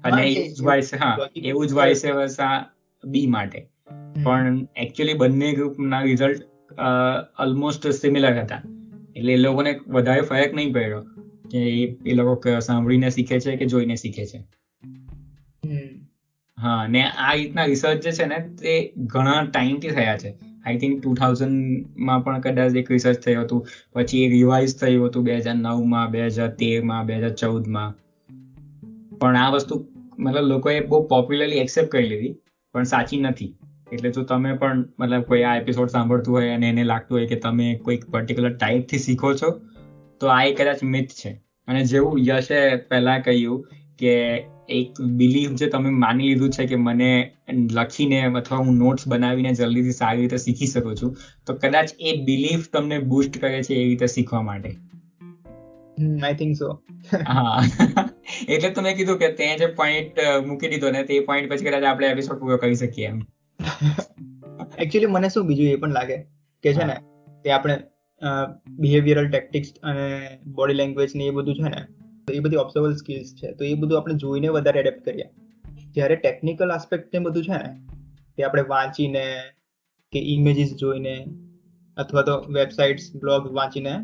અને 0.04 0.26
એવું 0.26 0.54
જ 0.54 0.62
વાઇસ 0.62 0.94
હા 0.94 1.18
એવું 1.36 1.66
જ 1.66 1.72
વાઇસ 1.72 2.06
વર્ષા 2.06 2.66
બી 3.04 3.26
માટે. 3.26 3.66
પણ 4.24 4.66
એકચ્યુઅલી 4.76 5.14
બંને 5.14 5.52
ગ્રુપના 5.52 6.02
રિઝલ્ટ 6.02 6.42
ઓલમોસ્ટ 7.40 7.88
સિમિલર 7.88 8.40
હતા. 8.40 8.62
એટલે 9.16 9.32
એ 9.32 9.36
લોકોને 9.36 9.80
વધારે 9.86 10.20
ફરક 10.20 10.54
નહીં 10.54 10.72
પડ્યો 10.72 11.00
કે 11.50 11.58
એ- 11.58 11.96
એ 12.06 12.12
લોકો 12.12 12.60
સાંભળીને 12.60 13.10
શીખે 13.10 13.40
છે 13.40 13.56
કે 13.56 13.64
જોઈને 13.64 13.96
શીખે 13.96 14.26
છે. 14.26 14.44
હા 16.58 16.86
ને 16.86 17.02
આ 17.04 17.34
રીતના 17.34 17.64
રિસર્ચ 17.64 18.02
જે 18.02 18.12
છે 18.12 18.26
ને 18.26 18.38
તે 18.38 18.92
ઘણા 18.96 19.42
ટાઈમથી 19.44 19.90
થયા 19.90 20.16
છે. 20.16 20.34
આઈ 20.64 20.78
થિંક 20.78 21.02
ટુ 21.02 21.14
થાઉઝન્ડમાં 21.14 22.24
પણ 22.24 22.40
કદાચ 22.40 22.74
એક 22.74 22.90
રિસર્ચ 22.90 23.18
થયું 23.18 23.44
હતું 23.44 23.66
પછી 23.92 24.24
એક 24.24 24.30
રિવાઇઝ 24.30 24.78
થયું 24.78 25.06
હતું 25.06 25.24
બે 25.24 25.36
હજાર 25.36 25.54
નવમાં 25.54 26.10
બે 26.10 26.26
હજાર 26.26 26.48
તેરમાં 26.48 27.06
બે 27.06 27.16
હજાર 27.16 27.30
ચૌદમાં. 27.30 27.94
પણ 29.18 29.36
આ 29.36 29.50
વસ્તુ 29.50 29.91
મતલબ 30.22 30.46
લોકોએ 30.46 30.80
બહુ 30.80 31.02
પોપ્યુલરલી 31.06 31.56
એક્સેપ્ટ 31.56 31.88
કરી 31.88 32.08
લીધી 32.08 32.34
પણ 32.74 32.82
સાચી 32.84 33.20
નથી. 33.20 33.54
એટલે 33.92 34.10
જો 34.10 34.22
તમે 34.22 34.52
પણ 34.52 34.84
મતલબ 34.98 35.22
કોઈ 35.22 35.42
આ 35.42 35.56
એપિસોડ 35.56 35.88
સાંભળતું 35.88 36.34
હોય 36.34 36.50
અને 36.50 36.68
એને 36.68 36.84
લાગતું 36.84 37.18
હોય 37.18 37.26
કે 37.26 37.36
તમે 37.36 37.74
કોઈક 37.74 38.10
પર્ટિક્યુલર 38.10 38.52
ટાઈપથી 38.56 38.98
શીખો 38.98 39.34
છો 39.34 39.50
તો 40.20 40.26
આ 40.26 40.42
એક 40.44 40.60
કદાચ 40.60 40.82
મિથ 40.82 41.10
છે. 41.20 41.30
અને 41.68 41.84
જેવું 41.84 42.18
યશે 42.20 42.76
પહેલા 42.76 43.18
કહ્યું 43.18 43.58
કે 43.98 44.12
એક 44.68 45.00
બિલીફ 45.00 45.50
જે 45.50 45.66
તમે 45.66 45.90
માની 45.90 46.28
લીધું 46.28 46.50
છે 46.50 46.66
કે 46.66 46.76
મને 46.76 47.10
લખીને 47.72 48.22
અથવા 48.22 48.58
હું 48.58 48.78
નોટ્સ 48.78 49.08
બનાવીને 49.08 49.52
જલ્દીથી 49.52 49.90
સારી 49.90 50.20
રીતે 50.20 50.36
શીખી 50.36 50.66
શકું 50.66 50.96
છું 50.96 51.16
તો 51.46 51.54
કદાચ 51.54 51.90
એ 52.00 52.16
બિલીફ 52.24 52.68
તમને 52.72 52.98
બૂસ્ટ 52.98 53.38
કરે 53.38 53.62
છે 53.62 53.74
એ 53.74 53.84
રીતે 53.88 54.06
શીખવા 54.06 54.42
માટે. 54.42 54.72
આઈ 56.22 56.34
થિંક 56.34 56.56
સો 56.56 56.72
હા. 57.28 57.60
એટલે 58.48 58.70
તો 58.70 58.84
મેં 58.86 58.98
કીધું 58.98 59.18
કે 59.22 59.28
તે 59.38 59.48
જે 59.60 59.68
પોઈન્ટ 59.78 60.20
મૂકી 60.48 60.72
દીધો 60.72 60.92
ને 60.96 61.02
તે 61.10 61.20
પોઈન્ટ 61.30 61.52
પછી 61.52 61.68
કદાચ 61.68 61.88
આપણે 61.90 62.12
એપિસોડ 62.14 62.42
પૂરો 62.42 62.58
કરી 62.62 62.78
શકીએ 62.82 63.08
એમ. 63.08 63.22
એકચ્યુઅલી 64.78 65.12
મને 65.14 65.28
શું 65.34 65.48
બીજું 65.48 65.72
એ 65.72 65.80
પણ 65.82 65.98
લાગે 65.98 66.16
કે 66.64 66.74
છે 66.78 66.88
ને 66.90 66.96
કે 67.44 67.54
આપણે 67.56 67.76
બિહેવિયરલ 68.82 69.28
ટેક્ટિક્સ 69.28 69.70
અને 69.82 70.06
બોડી 70.56 70.78
લેંગ્વેજ 70.80 71.14
ને 71.20 71.28
એ 71.30 71.36
બધું 71.38 71.56
છે 71.58 71.70
ને, 71.74 71.80
તો 72.26 72.34
એ 72.38 72.40
બધી 72.44 72.60
ઓબ્ઝર્વેબલ 72.64 72.94
સ્કિલ્સ 73.00 73.30
છે, 73.38 73.48
તો 73.58 73.62
એ 73.64 73.74
બધું 73.74 73.96
આપણે 73.98 74.14
જોઈને 74.24 74.48
વધારે 74.56 74.78
એડેપ્ટ 74.82 75.04
કરીએ. 75.06 75.28
જ્યારે 75.94 76.16
ટેકનિકલ 76.16 76.74
આસ્પેક્ટ 76.76 77.08
ને 77.14 77.24
બધું 77.26 77.44
છે 77.48 77.58
ને, 77.62 77.70
તે 78.34 78.46
આપણે 78.48 78.64
વાંચીને 78.74 79.24
કે 80.12 80.20
ઇમેજીસ 80.34 80.72
જોઈને, 80.82 81.16
અથવા 81.96 82.24
તો 82.28 82.34
વેબસાઇટ્સ 82.58 83.06
બ્લોગ 83.22 83.50
વાંચીને 83.58 83.94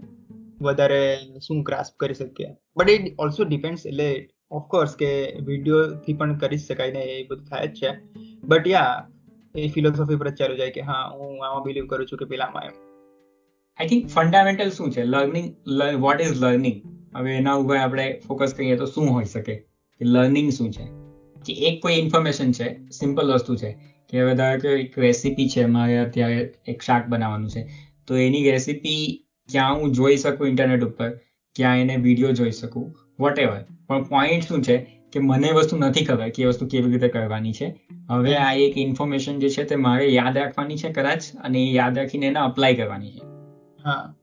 વધારે 0.61 1.19
શું 1.47 1.63
ગ્રાસ્પ 1.63 1.95
કરી 2.01 2.15
શકીએ. 2.15 2.47
બટ 2.77 2.91
ઇટ 2.91 3.15
ઓલ્સો 3.19 3.45
ડિપેન્ડ્સ 3.45 3.87
એટલે 3.87 4.29
ઓફકોર્સ 4.51 4.97
કે 4.97 5.37
વિડીયોથી 5.45 6.13
પણ 6.13 6.39
કરી 6.39 6.59
શકાય 6.59 6.93
ને 6.93 7.01
એ 7.01 7.27
બધું 7.27 7.45
થાય 7.45 7.67
જ 7.67 7.75
છે. 7.75 7.91
બટ 8.45 8.69
યા 8.69 9.09
એ 9.55 9.69
ફિલોસોફી 9.69 10.17
પર 10.17 10.31
ચાલુ 10.31 10.57
જાય 10.57 10.71
કે 10.71 10.81
હા, 10.81 11.11
હું 11.15 11.47
આમાં 11.47 11.63
બિલીવ 11.63 11.87
કરું 11.87 12.07
છું 12.07 12.19
કે 12.19 12.25
પેલામાં 12.25 12.63
એમ. 12.63 12.73
આઈ 13.79 13.87
થિંક 13.87 14.07
ફંડામેન્ટલ 14.07 14.71
શું 14.71 14.93
છે? 14.93 15.05
લર્નિંગ 15.05 15.55
વોટ 16.01 16.21
ઇઝ 16.21 16.43
લર્નિંગ 16.43 16.83
હવે 17.17 17.37
એના 17.37 17.55
ઉપર 17.55 17.77
આપણે 17.77 18.21
ફોકસ 18.29 18.55
કરીએ 18.55 18.77
તો 18.77 18.87
શું 18.87 19.11
હોઈ 19.11 19.25
શકે? 19.25 19.57
કે 20.01 20.05
લર્નિંગ 20.05 20.51
શું 20.51 20.73
છે? 20.73 20.87
કે 21.47 21.53
એક 21.53 21.83
કોઈ 21.83 21.95
ઇન્ફોર્મેશન 21.95 22.53
છે 22.53 22.91
સિમ્પલ 22.91 23.33
વસ્તુ 23.33 23.57
છે. 23.57 23.77
કે 24.09 24.23
હવે 24.23 24.35
ધારો 24.35 24.59
કે 24.59 24.69
એક 24.69 24.99
રેસીપી 24.99 25.49
છે, 25.49 25.65
મારે 25.65 25.99
અત્યારે 25.99 26.55
એક 26.67 26.83
શાક 26.83 27.09
બનાવવાનું 27.09 27.51
છે. 27.51 27.69
તો 28.07 28.17
એની 28.17 28.51
રેસીપી 28.51 29.28
ક્યાં 29.49 29.75
હું 29.75 29.93
જોઈ 29.93 30.17
શકું 30.17 30.49
ઇન્ટરનેટ 30.49 30.85
ઉપર 30.85 31.11
ક્યાં 31.57 31.79
એને 31.79 31.97
વીડિયો 31.97 32.33
જોઈ 32.33 32.51
શકું 32.51 32.95
વોટ 33.21 33.39
એવર 33.39 33.65
પણ 33.87 34.03
પોઈન્ટ 34.03 34.45
શું 34.45 34.63
છે 34.63 34.77
કે 35.13 35.21
મને 35.21 35.53
વસ્તુ 35.53 35.77
નથી 35.77 36.05
ખબર 36.05 36.29
કે 36.29 36.43
એ 36.43 36.47
વસ્તુ 36.47 36.67
કેવી 36.67 36.93
રીતે 36.93 37.09
કરવાની 37.09 37.53
છે. 37.53 37.75
હવે 38.11 38.37
આ 38.37 38.53
એક 38.53 38.79
ઇન્ફોર્મેશન 38.79 39.39
જે 39.39 39.49
છે 39.49 39.65
તે 39.65 39.77
મારે 39.77 40.07
યાદ 40.07 40.39
રાખવાની 40.39 40.77
છે 40.77 40.93
કદાચ 40.93 41.23
અને 41.45 41.63
એ 41.63 41.73
યાદ 41.73 41.99
રાખીને 41.99 42.27
એને 42.27 42.39
અપ્લાય 42.39 42.75
કરવાની 42.75 43.11
છે. 43.11 43.23
હા. 43.85 44.15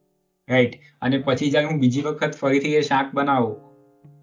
રાઈટ 0.50 0.74
અને 1.02 1.18
પછી 1.18 1.52
જ્યારે 1.52 1.68
હું 1.68 1.80
બીજી 1.80 2.02
વખત 2.02 2.36
ફરીથી 2.36 2.74
એ 2.74 2.82
શાક 2.82 3.14
બનાવું 3.14 3.56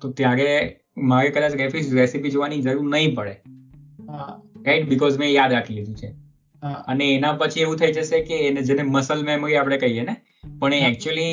તો 0.01 0.13
ત્યારે 0.13 0.77
મારે 0.97 1.29
કદાચ 1.29 1.55
રેસીપી 1.93 2.31
જોવાની 2.31 2.61
જરૂર 2.61 2.89
નહીં 2.89 3.15
પડે. 3.15 3.41
રાઈટ 4.67 4.89
બીકોઝ 4.89 5.19
મેં 5.19 5.31
યાદ 5.31 5.53
રાખી 5.53 5.75
લીધું 5.75 5.97
છે. 5.97 6.15
અને 6.63 7.15
એના 7.15 7.33
પછી 7.33 7.61
એવું 7.61 7.77
થઈ 7.77 7.93
જશે 7.93 8.21
કે 8.21 8.47
એને 8.47 8.63
જેને 8.63 8.83
મસલ 8.83 9.25
મેમરી 9.25 9.57
આપણે 9.57 9.77
કહીએ 9.77 10.03
ને 10.03 10.17
પણ 10.45 10.75
એ 10.75 10.81
એકચ્યુઅલી 10.87 11.33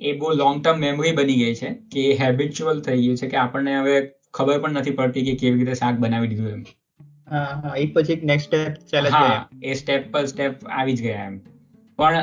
એ 0.00 0.12
બહુ 0.14 0.30
લોંગ 0.34 0.60
ટર્મ 0.60 0.80
મેમરી 0.80 1.12
બની 1.12 1.38
ગઈ 1.38 1.54
છે 1.54 1.70
કે 1.92 2.04
એ 2.04 2.18
હેબિચ્યુઅલ 2.20 2.80
થઈ 2.80 2.98
ગયું 2.98 3.16
છે 3.16 3.28
કે 3.28 3.38
આપણને 3.38 3.74
હવે 3.76 3.96
ખબર 4.34 4.60
પણ 4.60 4.78
નથી 4.80 4.96
પડતી 4.98 5.24
કે 5.28 5.34
કેવી 5.40 5.60
રીતે 5.60 5.80
શાક 5.80 5.98
બનાવી 5.98 6.30
દીધું 6.32 6.52
એમ. 6.52 6.62
એક 7.76 7.94
પછી 7.94 8.14
એક 8.14 8.22
નેક્સ્ટ 8.24 8.54
સ્ટેપ 8.88 9.10
હા 9.14 9.32
એ 9.62 9.74
સ્ટેપ 9.74 10.06
પર 10.12 10.26
સ્ટેપ 10.26 10.54
આવી 10.72 10.94
જ 10.94 11.06
ગયા 11.06 11.26
એમ. 11.26 11.36
પણ 11.98 12.16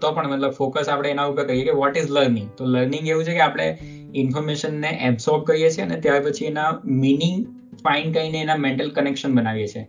તો 0.00 0.12
પણ 0.12 0.30
મતલબ 0.32 0.56
ફોકસ 0.58 0.88
આપણે 0.88 1.10
એના 1.10 1.26
ઉપર 1.28 1.44
કહીએ 1.50 1.64
કે 1.64 1.74
વોટ 1.74 1.96
ઇઝ 1.96 2.10
લર્નિંગ 2.10 2.48
તો 2.56 2.68
લર્નિંગ 2.68 3.06
એવું 3.08 3.24
છે 3.24 3.34
કે 3.34 3.42
આપણે 3.42 3.68
ઇન્ફોર્મેશનને 4.22 4.90
એબ્સોર્બ 5.08 5.46
કરીએ 5.46 5.70
છીએ 5.70 5.84
અને 5.84 5.96
ત્યાર 5.98 6.22
પછી 6.26 6.50
એના 6.52 6.70
મિનિંગ 7.02 7.36
ફાઇન 7.84 8.12
કરીને 8.12 8.40
એના 8.40 8.58
મેન્ટલ 8.58 8.90
કનેક્શન 8.96 9.36
બનાવીએ 9.38 9.68
છીએ. 9.68 9.84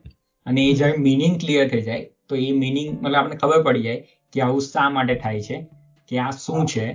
અને 0.46 0.62
એ 0.64 0.74
જ્યારે 0.74 1.02
મિનિંગ 1.02 1.40
ક્લિયર 1.40 1.66
થઈ 1.70 1.84
જાય 1.84 2.04
તો 2.30 2.42
એ 2.42 2.52
મિનિંગ 2.60 2.90
મતલબ 2.96 3.18
આપણે 3.18 3.40
ખબર 3.42 3.66
પડી 3.66 3.84
જાય 3.84 4.00
કે 4.34 4.42
આવું 4.42 4.64
શા 4.68 4.88
માટે 4.92 5.16
થાય 5.24 5.42
છે. 5.42 5.58
કે 6.08 6.20
આ 6.20 6.30
શું 6.32 6.68
છે 6.68 6.86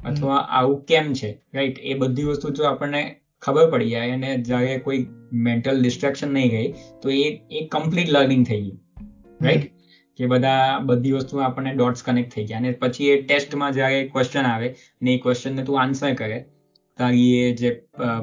અથવા 0.00 0.36
આવું 0.36 0.84
કેમ 0.84 1.12
છે? 1.12 1.30
રાઈટ 1.54 1.78
એ 1.78 1.94
બધી 1.94 2.24
વસ્તુ 2.24 2.50
જો 2.50 2.64
આપણને 2.64 3.02
ખબર 3.42 3.70
પડી 3.70 3.90
જાય 3.90 4.10
અને 4.10 4.36
જ્યારે 4.42 4.78
કોઈ 4.78 5.06
મેન્ટલ 5.32 5.82
ડિસ્ટ્રેક્શન 5.82 6.32
નહીં 6.32 6.50
ગઈ 6.50 6.68
તો 7.02 7.10
એ 7.10 7.24
એ 7.50 7.66
કમ્પ્લીટ 7.66 8.08
લર્નિંગ 8.08 8.46
થઈ 8.46 8.60
ગયું. 8.60 8.78
રાઈટ 9.42 9.72
કે 10.18 10.26
બધા 10.26 10.78
બધી 10.78 11.12
વસ્તુ 11.12 11.38
આપણને 11.38 11.72
ડોટ્સ 11.74 12.02
કનેક્ટ 12.02 12.32
થઈ 12.32 12.44
ગયા. 12.44 12.58
અને 12.58 12.70
પછી 12.72 13.08
એ 13.08 13.22
ટેસ્ટમાં 13.22 13.72
જ્યારે 13.72 14.06
ક્વેશ્ચન 14.08 14.42
આવે 14.42 14.74
ને 15.02 15.14
એ 15.14 15.18
ક્વેશ્ચનને 15.18 15.64
તું 15.64 15.80
આન્સર 15.82 16.14
કરે 16.14 16.38
તારી 16.98 17.34
એ 17.34 17.52
જે 17.52 17.70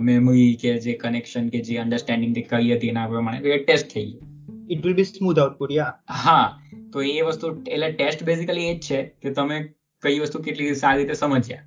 મેમરી 0.02 0.56
કે 0.62 0.78
જે 0.78 0.94
કનેક્શન 0.94 1.50
કે 1.50 1.60
જે 1.60 1.78
અન્ડરસ્ટેન્ડિંગ 1.78 2.36
તે 2.36 2.42
કરી 2.42 2.76
હતી 2.76 2.88
એના 2.88 3.08
પ્રમાણે 3.08 3.50
એ 3.50 3.64
ટેસ્ટ 3.64 3.88
થઈ 3.94 4.06
ગયું. 4.06 4.68
It 4.70 4.86
will 4.86 4.96
be 4.96 5.04
smooth 5.04 5.40
output 5.40 5.72
યા 5.72 5.94
હા. 6.26 6.62
તો 6.94 7.02
એ 7.02 7.22
વસ્તુ 7.22 7.54
એટલે 7.68 7.92
ટેસ્ટ 7.92 8.24
બેઝિકલી 8.24 8.68
એ 8.70 8.76
જ 8.76 8.82
છે 8.82 9.04
કે 9.22 9.30
તમે 9.30 9.58
કઈ 10.04 10.20
વસ્તુ 10.20 10.42
કેટલી 10.42 10.76
સારી 10.76 11.04
રીતે 11.04 11.14
સમજ્યા. 11.14 11.64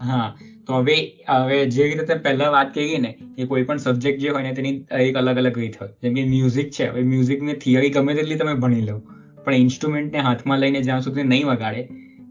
હા 0.00 0.26
તો 0.66 0.78
હવે 0.78 0.96
હવે 1.28 1.58
જે 1.66 1.88
રીતે 1.92 2.14
પહેલા 2.14 2.48
વાત 2.48 2.74
કરી 2.74 2.98
ને 2.98 3.10
એ 3.38 3.44
કોઈ 3.44 3.62
પણ 3.62 3.76
સબ્જેક્ટ 3.76 4.20
જે 4.20 4.28
હોય 4.28 4.42
ને 4.42 4.52
તેની 4.52 4.74
એક 5.00 5.16
અલગ 5.16 5.36
અલગ 5.36 5.58
રીત 5.58 5.76
હોય. 5.76 5.90
જેમ 6.02 6.14
કે 6.14 6.24
મ્યુઝિક 6.24 6.70
છે 6.70 6.86
હવે 6.86 7.02
મ્યુઝિકની 7.02 7.54
થિયરી 7.54 7.90
ગમે 7.90 8.14
તેટલી 8.14 8.36
તમે 8.36 8.54
ભણી 8.54 8.80
લો 8.80 8.96
પણ 9.44 9.54
ઇન્સ્ટ્રુમેન્ટને 9.54 10.18
હાથમાં 10.18 10.58
લઈને 10.58 10.80
જ્યાં 10.80 11.00
સુધી 11.00 11.22
નહીં 11.22 11.46
વગાડે 11.46 11.82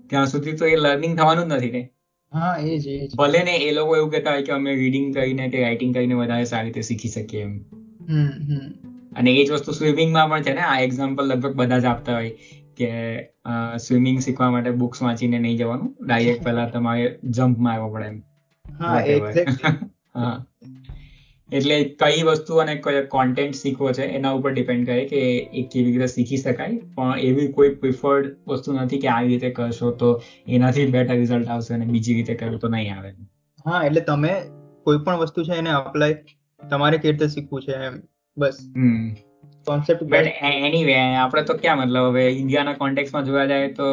ત્યાં 0.10 0.28
સુધી 0.28 0.54
તો 0.54 0.66
એ 0.66 0.76
લર્નિંગ 0.76 1.18
થવાનું 1.18 1.50
જ 1.50 1.54
નથી 1.54 1.70
ને. 1.70 1.84
હા 2.32 2.56
એ 2.60 2.80
જ 2.80 2.98
ભલે 3.18 3.44
ને 3.44 3.56
એ 3.58 3.72
લોકો 3.72 3.96
એવું 3.96 4.12
કહેતા 4.12 4.32
હોય 4.32 4.42
કે 4.42 4.52
અમે 4.52 4.76
રીડિંગ 4.76 5.14
કરીને 5.14 5.48
કે 5.48 5.62
રાઇટિંગ 5.62 5.94
કરીને 5.94 6.14
વધારે 6.14 6.46
સારી 6.46 6.64
રીતે 6.64 6.82
શીખી 6.82 7.08
શકીએ 7.08 7.42
એમ. 7.42 7.54
અને 9.16 9.32
એ 9.32 9.46
જ 9.46 9.52
વસ્તુ 9.52 9.72
સ્વિમિંગમાં 9.72 10.30
પણ 10.30 10.42
છે 10.42 10.54
ને 10.54 10.62
આ 10.62 10.80
એક્ઝામ્પલ 10.80 11.26
લગભગ 11.26 11.54
બધા 11.54 11.80
જ 11.80 11.86
આપતા 11.86 12.16
હોય. 12.16 12.32
કે 12.78 12.92
સ્વિમિંગ 13.78 14.20
શીખવા 14.20 14.52
માટે 14.52 14.72
બુક્સ 14.72 15.04
વાંચીને 15.04 15.40
નહીં 15.40 15.58
જવાનું. 15.58 15.96
ડાયરેક્ટ 16.06 16.44
પહેલા 16.48 16.66
તમારે 16.66 17.20
જમ્પ 17.24 17.58
મારવો 17.58 17.92
પડે 17.94 18.06
એમ. 18.06 18.24
હા 20.16 20.46
એટલે 21.50 21.84
કઈ 21.84 22.24
વસ્તુ 22.24 22.56
અને 22.56 22.76
કયો 22.76 23.04
કોન્ટેન્ટ 23.10 23.56
શીખવો 23.56 23.92
છે 23.92 24.04
એના 24.04 24.32
ઉપર 24.32 24.54
ડિપેન્ડ 24.54 24.86
કરે 24.86 25.06
કે 25.06 25.22
એ 25.54 25.64
કેવી 25.64 25.92
રીતે 25.92 26.08
શીખી 26.08 26.38
શકાય. 26.38 26.78
પણ 26.96 27.20
એવી 27.20 27.48
કોઈ 27.48 27.70
પ્રિફર્ડ 27.70 28.32
વસ્તુ 28.48 28.74
નથી 28.74 29.00
કે 29.00 29.08
આવી 29.08 29.28
રીતે 29.28 29.50
કરશો 29.50 29.92
તો 29.92 30.22
એનાથી 30.48 30.86
બેટર 30.86 31.14
રિઝલ્ટ 31.14 31.48
આવશે 31.48 31.74
અને 31.74 31.86
બીજી 31.86 32.14
રીતે 32.14 32.34
કરવું 32.36 32.60
તો 32.60 32.68
નહીં 32.68 32.98
આવે. 32.98 33.12
હા 33.66 33.84
એટલે 33.84 34.02
તમે 34.02 34.34
કોઈ 34.84 34.98
પણ 34.98 35.16
વસ્તુ 35.16 35.44
છે 35.44 35.54
એને 35.58 35.70
અપ્લાય 35.70 36.14
તમારે 36.70 36.98
કેવી 36.98 37.12
રીતે 37.12 37.28
શીખવું 37.28 37.62
છે 37.62 37.72
એમ. 37.72 38.02
બસ. 38.38 38.58
કોન્સેપ્ટ 39.68 40.04
બટ 40.04 40.28
એનીવે 40.68 40.96
આપણે 41.00 41.44
તો 41.44 41.54
ક્યાં 41.54 41.78
મતલબ 41.78 42.10
હવે 42.10 42.24
ઇન્ડિયાના 42.34 42.74
કોન્ટેક્સમાં 42.74 43.26
જોવા 43.26 43.46
જાય 43.46 43.72
તો 43.74 43.88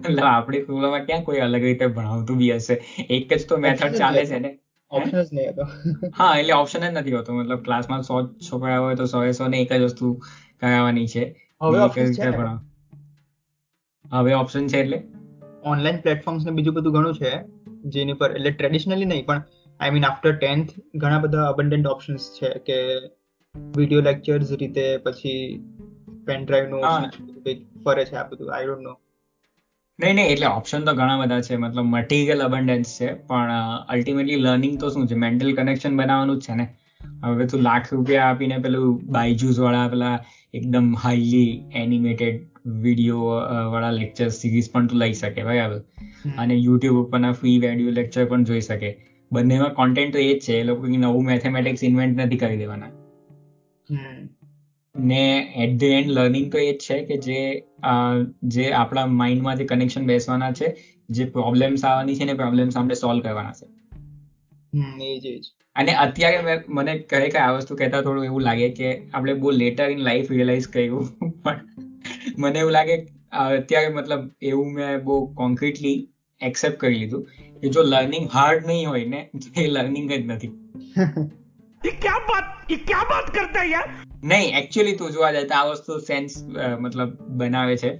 મતલબ 0.00 0.24
આપણી 0.24 0.62
સ્કૂલોમાં 0.62 1.06
ક્યાં 1.06 1.24
કોઈ 1.24 1.38
અલગ 1.38 1.62
રીતે 1.62 1.86
ભણાવતું 1.86 2.38
બી 2.38 2.52
હશે? 2.52 2.78
એક 3.10 3.34
જ 3.34 3.48
તો 3.48 3.56
મેથડ 3.56 3.98
ચાલે 3.98 4.24
છે 4.26 4.38
ને? 4.38 4.58
ઓપ્શન 4.90 5.22
જ 5.22 5.28
નહીં 5.32 5.50
હતો 5.50 5.64
હા 6.18 6.38
એટલે 6.38 6.52
ઓપ્શન 6.52 6.80
જ 6.80 6.92
નથી 6.92 7.12
હોતો. 7.12 7.32
મતલબ 7.32 7.62
ક્લાસમાં 7.62 8.02
સો 8.02 8.22
છોકરા 8.50 8.78
હોય 8.78 8.94
તો 8.94 9.04
સો 9.04 9.24
એ 9.24 9.32
સો 9.32 9.48
ને 9.48 9.60
એક 9.60 9.72
જ 9.72 9.82
વસ્તુ 9.82 10.14
કરાવવાની 10.60 11.06
છે. 11.06 11.24
હવે 11.62 11.78
ઓપ્શન 11.78 12.12
છે 12.12 12.32
હવે 14.12 14.34
ઓપ્શન 14.34 14.66
છે 14.66 14.80
એટલે? 14.80 15.02
ઓનલાઈન 15.64 15.96
પ્લેટફોર્મ્સ 15.96 16.44
ને 16.46 16.50
બીજું 16.50 16.74
બધું 16.74 16.92
ઘણું 16.92 17.14
છે 17.14 17.32
જેની 17.88 18.12
પર 18.12 18.30
એટલે 18.30 18.50
ટ્રેડિશનલી 18.50 19.04
નહીં 19.04 19.26
પણ 19.26 19.42
આઈ 19.80 19.90
મીન 19.90 20.04
આફ્ટર 20.04 20.34
ટેન્થ 20.36 20.70
ઘણા 20.94 21.18
બધા 21.18 21.48
અબન્ડન્ટ 21.48 21.86
ઓપ્શન્સ 21.86 22.28
છે 22.36 22.48
કે 22.58 22.78
વિડિયો 23.54 24.00
લેક્ચર્સ 24.00 24.52
રીતે 24.52 24.84
પછી 24.96 25.36
પેન 26.26 26.44
ડ્રાઈવ 26.44 26.66
નો 26.68 26.80
ફરે 27.84 28.04
છે 28.04 28.16
આ 28.16 28.26
બધું 28.28 28.54
આઈ 28.54 28.66
ડોન્ટ 28.66 28.82
નો 28.82 28.94
નહીં 29.98 30.14
નહીં 30.14 30.26
એટલે 30.26 30.46
ઓપ્શન 30.46 30.84
તો 30.84 30.92
ઘણા 30.92 31.20
બધા 31.20 31.40
છે 31.40 31.56
મતલબ 31.56 31.84
મટીરિયલ 31.84 32.42
અબન્ડન્સ 32.42 32.90
છે 33.00 33.08
પણ 33.28 33.54
અલ્ટિમેટલી 33.88 34.36
લર્નિંગ 34.36 34.76
તો 34.80 34.90
શું 34.90 35.08
છે 35.08 35.14
મેન્ટલ 35.14 35.54
કનેક્શન 35.54 35.96
બનાવવાનું 35.96 36.38
જ 36.38 36.40
છે 36.40 36.54
ને. 36.54 36.66
હવે 37.24 37.46
તું 37.46 37.60
લાખ 37.60 37.88
રૂપિયા 37.94 38.24
આપીને 38.24 38.58
પેલું 38.58 39.00
બાયજૂસ 39.12 39.58
વાળા 39.60 39.88
પેલા 39.88 40.14
એકદમ 40.54 40.94
હાઈલી 40.94 41.50
એનિમેટેડ 41.74 42.38
વીડિયો 42.82 43.18
વાળા 43.72 43.90
લેક્ચર 43.90 44.28
સિરીઝ 44.28 44.70
પણ 44.72 44.86
તું 44.86 44.98
લઈ 44.98 45.12
શકે 45.12 45.42
બરાબર? 45.42 45.80
અને 46.38 46.54
યુટ્યુબ 46.54 47.02
ઉપરના 47.02 47.32
ફ્રી 47.32 47.58
વેડિયો 47.58 47.90
લેક્ચર 47.90 48.24
પણ 48.24 48.44
જોઈ 48.44 48.60
શકે. 48.60 48.94
બંનેમાં 49.32 49.74
કોન્ટેન્ટ 49.74 50.12
તો 50.12 50.18
એ 50.18 50.30
જ 50.34 50.40
છે 50.40 50.60
એ 50.60 50.62
લોકો 50.62 50.94
નવું 50.96 51.24
મેથેમેટિક્સ 51.24 51.84
ઇન્વેન્ટ 51.84 52.20
નથી 52.20 52.36
કરી 52.36 52.56
દેવાના. 52.56 52.97
ને 54.97 55.21
એટ 55.57 55.77
ધ 55.77 55.91
એન્ડ 55.91 56.11
લર્નિંગ 56.11 56.49
તો 56.51 56.59
એ 56.59 56.67
જ 56.67 56.81
છે 56.81 56.97
કે 57.05 57.17
જે 57.19 57.39
જે 58.49 58.67
આપણા 58.73 59.05
માઇન્ડમાં 59.13 59.57
જે 59.57 59.65
કનેક્શન 59.65 60.05
બેસવાના 60.05 60.51
છે 60.53 60.69
જે 61.09 61.25
પ્રોબ્લેમ્સ 61.31 61.83
આવવાની 61.83 62.19
છે 62.19 62.25
ને 62.25 62.35
પ્રોબ્લેમ્સ 62.35 62.75
આપણે 62.75 62.95
સોલ્વ 62.95 63.23
કરવાના 63.23 63.55
છે 63.57 65.35
અને 65.75 65.91
અત્યારે 65.97 66.55
મને 66.71 66.95
કહે 67.07 67.25
કે 67.27 67.41
આ 67.41 67.49
વસ્તુ 67.57 67.75
કહેતા 67.75 68.01
થોડું 68.01 68.29
એવું 68.29 68.47
લાગે 68.49 68.67
કે 68.71 68.93
આપણે 68.93 69.37
બહુ 69.37 69.55
લેટર 69.55 69.89
ઇન 69.89 70.01
લાઈફ 70.01 70.31
રિયલાઇઝ 70.31 70.69
કર્યું 70.69 71.11
પણ 71.41 71.59
મને 72.37 72.59
એવું 72.59 72.73
લાગે 72.73 72.95
અત્યારે 73.41 73.93
મતલબ 73.93 74.23
એવું 74.43 74.73
મેં 74.73 75.03
બહુ 75.03 75.19
કોન્ક્રીટલી 75.35 75.97
એક્સેપ્ટ 76.41 76.79
કરી 76.79 76.99
લીધું 76.99 77.27
કે 77.61 77.71
જો 77.71 77.85
લર્નિંગ 77.85 78.25
હાર્ડ 78.29 78.65
નહીં 78.65 78.87
હોય 78.87 79.07
ને 79.07 79.21
એ 79.57 79.69
લર્નિંગ 79.69 80.09
જ 80.11 80.23
નથી 80.27 80.53
ये 81.81 81.91
क्या 81.99 82.17
बात 82.25 82.71
ये 82.71 82.77
क्या 82.83 83.05
बात 83.07 83.33
करता 83.35 83.59
है 83.59 83.71
यार 83.71 84.06
નહીં 84.22 84.54
એકચ્યુઅલી 84.56 84.96
તું 84.96 85.12
જોવા 85.12 85.32
જાય 85.32 85.46
તો 85.46 85.54
આ 85.54 85.66
વસ્તુ 85.70 85.98
સેન્સ 86.02 86.38
મતલબ 86.80 87.10
બનાવે 87.36 87.74
છે 87.76 87.90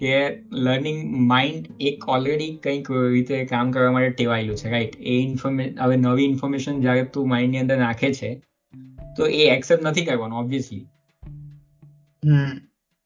કે 0.00 0.14
લર્નિંગ 0.58 1.00
માઇન્ડ 1.26 1.66
એક 1.80 2.08
ઓલરેડી 2.08 2.52
કંઈક 2.58 2.88
રીતે 3.08 3.44
કામ 3.46 3.70
કરવા 3.70 3.92
માટે 3.92 4.12
ટેવાયેલું 4.12 4.56
છે 4.56 4.70
રાઈટ 4.70 4.96
એ 5.06 5.16
ઇન્ફોર્મેશન 5.22 5.82
હવે 5.82 5.96
નવી 5.98 6.24
ઇન્ફોર્મેશન 6.26 6.80
જ્યારે 6.80 7.04
તું 7.12 7.28
માઇન્ડની 7.28 7.60
અંદર 7.60 7.78
નાખે 7.78 8.08
છે 8.12 8.30
તો 9.16 9.26
એ 9.34 9.50
એક્સેપ્ટ 9.50 9.84
નથી 9.84 10.04
કરવાનું 10.04 10.38
ઓબ્વિયસલી 10.38 10.82
હમ. 12.22 12.54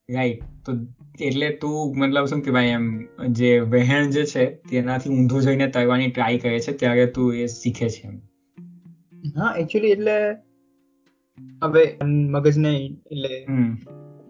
રાઈટ 0.09 0.43
તો 0.65 0.77
એટલે 1.21 1.51
તું 1.57 1.99
મતલબ 1.99 2.27
શું 2.27 2.43
કહેવાય 2.43 2.79
એમ 2.79 2.87
જે 3.33 3.51
વહેણ 3.73 4.11
જે 4.11 4.25
છે 4.27 4.47
તેનાથી 4.71 5.11
ઊંધું 5.11 5.43
જઈને 5.43 5.67
તરવાની 5.69 6.11
ટ્રાય 6.11 6.39
કરે 6.39 6.59
છે 6.61 6.73
ત્યારે 6.77 7.07
તું 7.13 7.37
એ 7.37 7.47
શીખે 7.51 7.89
છે 7.89 8.03
એમ. 8.05 8.17
હા 9.37 9.53
એકચ્યુઅલી 9.57 9.93
એટલે 9.93 10.17
હવે 11.39 11.83
મગજને 12.05 12.73
એટલે 12.77 13.43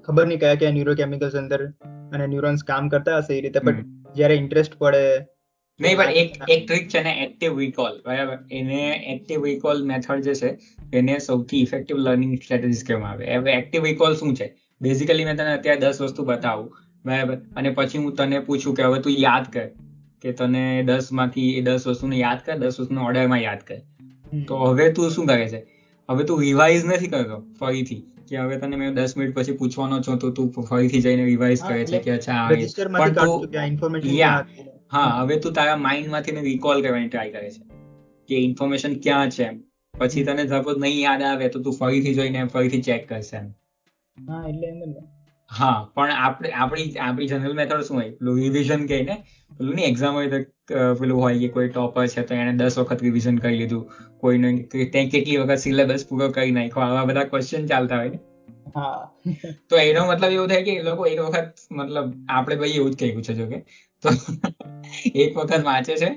ખબર 0.04 0.26
નહીં 0.26 0.40
કયા 0.40 0.54
કયા 0.54 0.70
ન્યુરોકેમિકલ્સ 0.70 1.34
અંદર 1.34 1.60
અને 2.14 2.26
ન્યુરોન્સ 2.26 2.64
કામ 2.64 2.88
કરતા 2.88 3.18
હશે 3.18 3.38
એ 3.38 3.40
રીતે 3.40 3.60
બટ 3.64 3.84
જ્યારે 4.14 4.34
ઇન્ટરેસ્ટ 4.34 4.74
પડે 4.78 5.04
નહીં 5.80 5.96
પણ 5.96 6.10
એક 6.10 6.36
એક 6.48 6.66
ટ્રીક 6.66 6.88
છે 6.88 7.02
ને 7.02 7.12
એક્ટિવ 7.24 7.58
રિકોલ 7.58 8.00
બરાબર? 8.06 8.38
એને 8.52 8.80
એક્ટિવ 9.14 9.44
રિકોલ 9.44 9.84
મેથડ 9.84 10.20
જે 10.20 10.34
છે 10.34 10.50
એને 10.96 11.18
સૌથી 11.18 11.62
ઇફેક્ટિવ 11.62 11.96
લર્નિંગ 11.96 12.34
સ્ટ્રેટેજીસ 12.34 12.84
કહેવામાં 12.86 13.10
આવે. 13.10 13.34
હવે 13.34 13.52
એક્ટિવ 13.52 13.84
રિકોલ 13.84 14.14
શું 14.14 14.36
છે? 14.36 14.54
બેઝિકલી 14.80 15.24
મેં 15.24 15.36
તને 15.36 15.52
અત્યારે 15.52 15.80
દસ 15.80 16.00
વસ્તુ 16.00 16.24
બતાવું 16.24 16.70
બરાબર? 17.04 17.36
અને 17.56 17.70
પછી 17.70 17.98
હું 17.98 18.14
તને 18.14 18.40
પૂછું 18.40 18.74
કે 18.74 18.82
હવે 18.82 19.00
તું 19.00 19.12
યાદ 19.12 19.52
કર 19.52 19.68
કે 20.22 20.32
તને 20.32 20.82
દસમાંથી 20.82 21.50
એ 21.58 21.60
દસ 21.60 21.86
વસ્તુને 21.86 22.16
યાદ 22.16 22.38
કર 22.46 22.56
દસ 22.56 22.80
વસ્તુને 22.80 23.00
ઓર્ડરમાં 23.00 23.38
યાદ 23.38 23.58
કર. 23.58 23.80
તો 24.48 24.56
હવે 24.56 24.92
તું 24.92 25.10
શું 25.10 25.26
કરે 25.26 25.48
છે? 25.48 25.60
હવે 26.10 26.24
તું 26.24 26.40
રિવાઇઝ 26.40 26.84
નથી 26.84 27.06
કરતો 27.06 27.44
ફરીથી. 27.60 28.02
કે 28.28 28.36
હવે 28.36 28.56
તને 28.56 28.76
મેં 28.76 28.94
દસ 28.94 29.16
મિનિટ 29.16 29.34
પછી 29.34 29.52
પૂછવાનો 29.52 30.00
છો 30.00 30.16
તો 30.16 30.30
તું 30.30 30.50
ફરીથી 30.50 31.00
જઈને 31.00 31.24
રિવાઇઝ 31.24 31.62
કરે 31.62 31.84
છે 31.84 31.98
કે 31.98 32.10
અચ્છા 32.10 32.50
પણ 32.98 33.12
તું-. 33.12 33.48
હા 34.92 35.04
હવે 35.20 35.36
તું 35.36 35.52
તારા 35.52 35.76
માઇન્ડમાંથી 35.76 36.30
રિકોલ 36.30 36.82
કરવાની 36.82 37.08
ટ્રાય 37.08 37.30
કરે 37.30 37.50
છે. 37.50 37.62
કે 38.28 38.36
ઇન્ફોર્મેશન 38.36 38.94
ક્યાં 38.94 39.30
છે 39.30 39.50
પછી 39.98 40.24
તને 40.24 40.48
સપોઝ 40.48 40.78
નહીં 40.78 41.00
યાદ 41.00 41.22
આવે 41.22 41.48
તો 41.48 41.60
તું 41.60 41.72
ફરીથી 41.72 42.14
જોઈને 42.14 42.44
ફરીથી 42.44 42.82
ચેક 42.82 43.08
કરશે 43.08 43.36
એમ. 43.36 43.48
હા 44.30 44.48
એટલે 44.48 44.68
એમ. 44.68 45.13
હા 45.50 45.72
પણ 45.92 46.12
આપણે 46.18 46.50
આપણી 46.56 46.86
આપણી 46.98 47.28
જનરલ 47.28 47.54
મેથડ 47.54 47.84
શું 47.84 47.98
હોય? 47.98 48.10
પેલું 48.18 48.38
રિવિઝન 48.38 48.86
કહે 48.86 48.98
ને 49.02 49.16
પેલું 49.50 49.74
નહીં 49.74 49.88
એક્ઝામ 49.88 50.14
હોય 50.14 50.30
તો 50.30 50.40
પેલું 50.96 51.18
હોય 51.18 51.38
કે 51.38 51.48
કોઈ 51.50 51.70
ટોપર 51.70 52.06
છે 52.08 52.24
તો 52.24 52.34
એને 52.36 52.52
દસ 52.58 52.78
વખત 52.80 53.00
રિવિઝન 53.02 53.38
કરી 53.38 53.56
લીધું. 53.56 53.84
કોઈને 54.20 54.50
તે 54.72 54.84
કેટલી 55.06 55.38
વખત 55.38 55.60
સિલેબસ 55.60 56.06
પૂરો 56.06 56.30
કરી 56.32 56.52
નાખ્યો 56.52 56.86
આવા 56.86 57.06
બધા 57.06 57.26
ક્વેશ્ચન 57.26 57.66
ચાલતા 57.66 57.98
હોય 57.98 58.10
ને. 58.10 58.20
હા. 58.74 59.00
તો 59.68 59.74
એનો 59.78 60.04
મતલબ 60.06 60.32
એવું 60.32 60.48
થાય 60.48 60.64
કે 60.64 60.72
એ 60.74 60.84
લોકો 60.84 61.06
એક 61.06 61.20
વખત 61.26 61.48
મતલબ 61.72 62.06
આપણે 62.30 62.56
ભાઈ 62.56 62.76
એવું 62.76 62.92
જ 62.92 63.00
કહ્યું 63.00 63.22
છે 63.22 63.34
જો 63.34 63.46
કે. 63.48 63.58
તો 64.02 64.08
એક 65.22 65.36
વખત 65.36 65.62
વાંચે 65.64 65.94
છે 65.96 66.10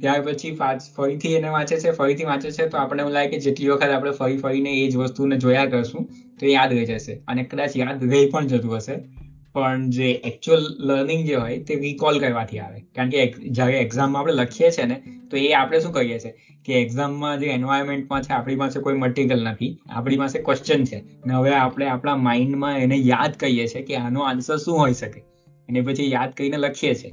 ત્યાર 0.00 0.22
પછી 0.22 0.58
ફરીથી 0.96 1.34
એને 1.34 1.48
વાંચે 1.48 1.80
છે, 1.80 1.90
ફરીથી 1.90 2.24
વાંચે 2.24 2.50
છે, 2.50 2.66
તો 2.66 2.78
આપણે 2.78 3.00
એવું 3.00 3.12
લાગે 3.12 3.30
કે 3.30 3.38
જેટલી 3.38 3.68
વખત 3.68 3.88
આપણે 3.88 4.10
ફરી 4.10 4.36
ફરીને 4.36 4.70
એ 4.70 4.90
જ 4.90 4.96
વસ્તુને 4.96 5.36
જોયા 5.36 5.66
કરશું, 5.66 6.10
તો 6.40 6.46
યાદ 6.46 6.72
રહી 6.72 6.84
જશે. 6.84 7.20
અને 7.28 7.42
કદાચ 7.42 7.76
યાદ 7.76 8.04
રહી 8.04 8.30
પણ 8.30 8.46
જતું 8.46 8.76
હશે. 8.76 9.18
પણ 9.52 9.90
જે 9.90 10.10
એકચ્યુઅલ 10.12 10.60
લર્નિંગ 10.80 11.26
જે 11.26 11.34
હોય 11.34 11.58
તે 11.58 11.74
રિકોલ 11.74 12.18
કરવાથી 12.18 12.58
આવે. 12.58 12.80
કારણ 12.80 13.08
કે 13.08 13.34
જ્યારે 13.48 13.78
એક્ઝામમાં 13.78 14.20
આપણે 14.20 14.32
લખીએ 14.32 14.70
છીએ 14.70 14.84
ને, 14.84 15.02
તો 15.30 15.36
એ 15.36 15.52
આપણે 15.52 15.80
શું 15.80 15.92
કહીએ 15.92 16.18
છીએ? 16.18 16.34
કે 16.64 16.72
એક્ઝામમાં 16.72 17.38
જે 17.38 17.46
એન્વાયરમેન્ટમાં 17.46 18.22
છે, 18.22 18.32
આપણી 18.32 18.56
પાસે 18.56 18.80
કોઈ 18.80 18.94
મટીરિયલ 18.94 19.42
નથી. 19.42 19.78
આપણી 19.90 20.16
પાસે 20.16 20.38
ક્વેશ્ચન 20.38 20.84
છે. 20.84 21.02
ને 21.26 21.34
હવે 21.34 21.50
આપણે 21.50 21.86
આપણા 21.86 22.16
માઇન્ડમાં 22.16 22.78
એને 22.78 22.96
યાદ 22.96 23.36
કરીએ 23.36 23.66
છીએ 23.66 23.82
કે 23.82 23.96
આનો 23.96 24.20
આન્સર 24.20 24.56
શું 24.56 24.78
હોઈ 24.78 24.92
શકે. 24.92 25.20
અને 25.68 25.80
પછી 25.80 26.10
યાદ 26.10 26.32
કરીને 26.32 26.56
લખીએ 26.56 26.94
છીએ. 26.94 27.12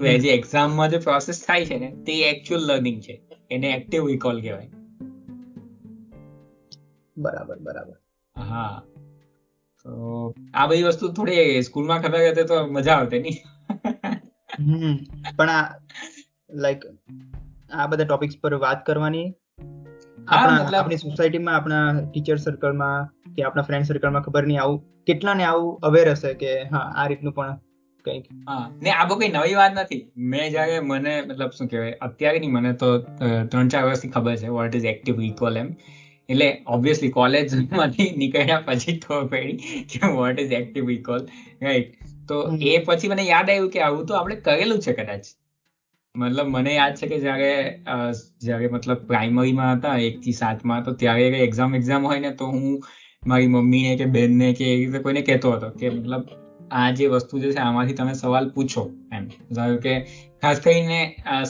જે 0.00 0.28
એક્ઝામમાં 0.28 0.88
જે 0.90 0.98
પ્રોસેસ 0.98 1.44
થાય 1.46 1.66
છે 1.66 1.78
ને 1.78 1.90
તે 2.06 2.22
એકચ્યુઅલ 2.30 2.62
લર્નિંગ 2.64 3.00
છે. 3.00 3.22
એને 3.50 3.70
એક્ટિવ 3.70 4.06
રિકોલ 4.06 4.40
કહેવાય. 4.40 4.68
બરાબર 7.16 7.58
બરાબર. 7.58 7.96
હા. 8.36 8.82
તો 9.84 10.34
આ 10.54 10.66
બધી 10.66 10.82
વસ્તુ 10.82 11.12
થોડી 11.12 11.62
સ્કૂલમાં 11.62 12.02
ખબર 12.02 12.18
હતી 12.18 12.42
તો 12.42 12.66
મજા 12.66 12.92
આવતી 12.92 13.18
નહીં. 13.18 13.38
પણ 15.36 15.48
આ 15.48 15.74
લાઈક 16.52 16.82
આ 17.70 17.86
બધા 17.86 18.04
ટોપિક્સ 18.04 18.34
પર 18.40 18.54
વાત 18.54 18.86
કરવાની 18.86 19.34
આપણા 20.28 20.78
આપણી 20.78 20.96
સોસાયટીમાં 20.96 21.56
આપણા 21.56 22.00
ટીચર 22.10 22.36
સર્કલમાં 22.36 23.10
કે 23.34 23.42
આપણા 23.42 23.62
ફ્રેન્ડ 23.62 23.86
સર્કલમાં 23.86 24.22
ખબર 24.22 24.46
નહીં 24.46 24.62
આવું 24.62 25.04
કેટલાને 25.04 25.44
આવું 25.44 25.78
અવેર 25.82 26.10
હશે 26.10 26.34
કે 26.34 26.62
હા 26.62 26.78
આ 26.78 27.06
રીતનું 27.06 27.32
પણ 27.32 27.58
કંઈક. 28.06 28.26
હા. 28.46 28.64
ને 28.80 28.94
આ 28.94 29.04
બહુ 29.04 29.18
કઈ 29.20 29.30
નવી 29.30 29.54
વાત 29.56 29.76
નથી. 29.76 30.00
મેં 30.26 30.46
જ્યારે 30.50 30.80
મને 30.84 31.14
મતલબ 31.22 31.52
શું 31.52 31.68
કહેવાય 31.68 32.00
અત્યારે 32.00 32.40
નહીં 32.40 32.56
મને 32.56 32.72
તો 32.76 32.90
ત્રણ 33.46 33.70
ચાર 33.70 33.84
વર્ષથી 33.84 34.12
ખબર 34.12 34.36
છે 34.38 34.52
વોટ 34.56 34.74
ઇઝ 34.74 34.88
એક્ટિવ 34.92 35.22
ઇક્વલ 35.28 35.56
એમ 35.56 35.70
એટલે 36.28 36.46
ઓબ્વિયસલી 36.68 37.12
કોલેજમાંથી 37.12 38.08
નીકળ્યા 38.20 38.60
પછી 38.66 38.92
જ 38.92 39.00
ખબર 39.00 39.26
પડી 39.32 39.56
કે 39.92 40.12
what 40.14 40.38
is 40.38 40.54
active 40.54 40.90
equal 40.90 41.26
right 41.62 41.90
તો 42.28 42.38
એ 42.68 42.78
પછી 42.86 43.10
મને 43.10 43.26
યાદ 43.26 43.50
આવ્યું 43.50 43.72
કે 43.72 43.82
આવું 43.82 44.06
તો 44.06 44.16
આપણે 44.16 44.38
કરેલું 44.42 44.80
છે 44.80 44.94
કદાચ. 44.94 45.24
મતલબ 46.14 46.48
મને 46.50 46.72
યાદ 46.74 46.94
છે 46.98 47.06
કે 47.06 47.18
જ્યારે 47.18 47.50
જ્યારે 48.40 48.70
મતલબ 48.70 49.02
પ્રાઇમરીમાં 49.08 49.72
હતા 49.74 49.96
એક 50.04 50.16
થી 50.22 50.36
સાતમાં 50.38 50.84
તો 50.84 50.94
ત્યારે 50.96 51.42
એક્ઝામ 51.42 51.74
એક્ઝામ 51.74 52.02
હોય 52.04 52.20
ને 52.20 52.32
તો 52.34 52.48
હું 52.48 52.64
મારી 53.22 53.48
મમ્મીને 53.48 53.92
કે 53.96 54.06
બેનને 54.14 54.48
કે 54.54 54.66
એવી 54.66 54.82
રીતે 54.84 55.02
કોઈને 55.02 55.22
કહેતો 55.22 55.54
હતો 55.54 55.70
કે 55.76 55.90
મતલબ 55.90 56.24
આ 56.70 56.90
જે 56.90 57.06
વસ્તુ 57.06 57.38
જે 57.38 57.52
છે 57.52 57.60
આમાંથી 57.60 57.94
તમે 57.94 58.14
સવાલ 58.14 58.48
પૂછો 58.50 58.82
એમ. 59.12 59.28
ધારો 59.52 59.76
કે 59.76 59.94
ખાસ 60.42 60.60
કરીને 60.60 61.00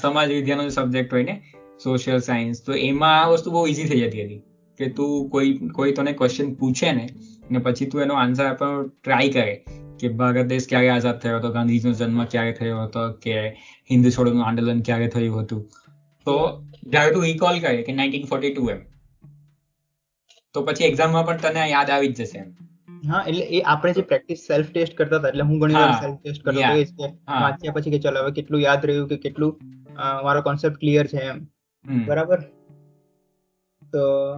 સમાજ 0.01 0.29
વિદ્યાનો 0.33 0.65
જે 0.65 0.71
સબ્જેક્ટ 0.71 1.13
હોય 1.13 1.23
ને 1.23 1.37
સોશિયલ 1.85 2.21
સાયન્સ 2.21 2.63
તો 2.63 2.73
એમાં 2.83 3.17
આ 3.23 3.27
વસ્તુ 3.27 3.51
બહુ 3.51 3.67
ઈઝી 3.67 3.85
થઈ 3.85 4.01
જતી 4.01 4.25
હતી 4.25 4.43
કે 4.81 4.87
તું 4.89 5.31
કોઈ 5.31 5.53
કોઈ 5.75 5.93
તને 5.93 6.13
ક્વેશ્ચન 6.13 6.53
પૂછે 6.55 6.93
ને 6.93 7.07
ને 7.51 7.59
પછી 7.59 7.87
તું 7.87 8.03
એનો 8.03 8.15
આન્સર 8.15 8.47
આપવાનો 8.47 8.83
ટ્રાય 8.83 9.29
કરે 9.29 9.57
કે 10.01 10.09
ભારત 10.09 10.47
દેશ 10.47 10.69
ક્યારે 10.69 10.89
આઝાદ 10.89 11.19
થયો 11.21 11.39
હતો, 11.39 11.51
ગાંધીજીનો 11.51 11.95
જન્મ 11.95 12.25
ક્યારે 12.25 12.53
થયો 12.53 12.83
હતો, 12.83 13.03
કે 13.13 13.35
હિન્દ 13.91 14.11
છોડોનું 14.11 14.45
આંદોલન 14.47 14.81
ક્યારે 14.81 15.09
થયું 15.09 15.41
હતું. 15.41 15.63
તો 16.27 16.35
જ્યારે 16.87 17.11
તું 17.11 17.23
રિકોલ 17.23 17.61
કરે 17.61 17.83
કે 17.83 17.93
નાઇન્ટીન 17.93 18.25
ફોર્ટી 18.25 18.53
ટુ 18.55 18.71
એમ, 18.71 18.81
તો 20.55 20.63
પછી 20.63 20.85
એક્ઝામમાં 20.85 21.27
પણ 21.27 21.37
તને 21.37 21.69
યાદ 21.71 21.91
આવી 21.91 22.09
જ 22.09 22.21
જશે 22.21 22.39
એમ. 22.39 22.51
હા 23.09 23.25
એટલે 23.29 23.45
એ 23.45 23.61
આપણે 23.61 23.93
જે 23.93 24.03
પ્રેક્ટિસ 24.03 24.39
સેલ્ફ 24.39 24.67
ટેસ્ટ 24.73 24.97
કરતા 24.97 25.17
હતા 25.17 25.29
એટલે 25.29 25.43
હું 25.43 25.59
ઘણી 25.59 25.75
વાર 25.75 25.93
સેલ્ફ 25.93 26.19
ટેસ્ટ 26.23 26.43
કરતો 26.43 26.61
હતો 26.61 26.77
એ 26.77 26.85
કે 26.85 27.07
વાંચ્યા 27.41 27.73
પછી 27.73 27.91
કે 27.91 27.99
ચલો 27.99 28.23
હવે 28.23 28.33
કેટલું 28.33 28.61
યાદ 28.61 28.87
રહ્યું 28.87 29.09
કે 29.09 29.17
કેટલું 29.17 29.61
મારો 30.23 30.43
કોન્સેપ્ટ 30.43 30.77
ક્લિયર 30.77 31.07
છે 31.07 31.17
એમ. 31.17 31.47
બરાબર? 32.07 32.41
તો 33.93 34.35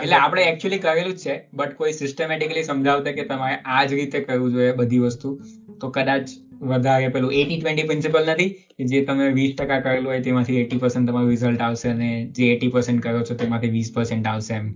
એટલે 0.00 0.16
આપણે 0.16 0.42
એકચ્યુઅલી 0.42 0.78
કરેલું 0.78 1.14
જ 1.14 1.18
છે 1.18 1.48
બટ 1.54 1.74
કોઈ 1.74 1.92
સિસ્ટમેટિકલી 1.92 2.62
સમજાવતા 2.62 3.12
કે 3.12 3.24
તમારે 3.24 3.56
આ 3.56 3.84
જ 3.84 3.92
રીતે 3.92 4.20
કરવું 4.20 4.52
જોઈએ 4.52 4.72
બધી 4.72 4.98
વસ્તુ 4.98 5.40
તો 5.80 5.90
કદાચ 5.90 6.28
વધારે 6.62 7.08
પેલું 7.08 7.32
એટી 7.32 7.60
ટ્વેન્ટી 7.60 7.82
પ્રિન્સિપલ 7.82 8.26
નથી 8.26 8.48
કે 8.48 8.84
જે 8.84 9.04
તમે 9.04 9.32
વીસ 9.32 9.56
ટકા 9.58 9.80
કરેલું 9.80 10.08
હોય 10.08 10.20
તેમાંથી 10.20 10.56
એટી 10.56 10.78
પર્સન્ટ 10.78 11.08
તમારું 11.08 11.30
રિઝલ્ટ 11.30 11.60
આવશે 11.60 11.88
અને 11.88 12.26
જે 12.26 12.46
એટી 12.46 12.68
પર્સન્ટ 12.68 13.02
કરો 13.02 13.22
છો 13.22 13.34
તેમાંથી 13.34 13.68
વીસ 13.68 13.92
પર્સન્ટ 13.94 14.26
આવશે 14.26 14.54
એમ. 14.54 14.74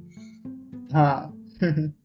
હા. 0.92 1.32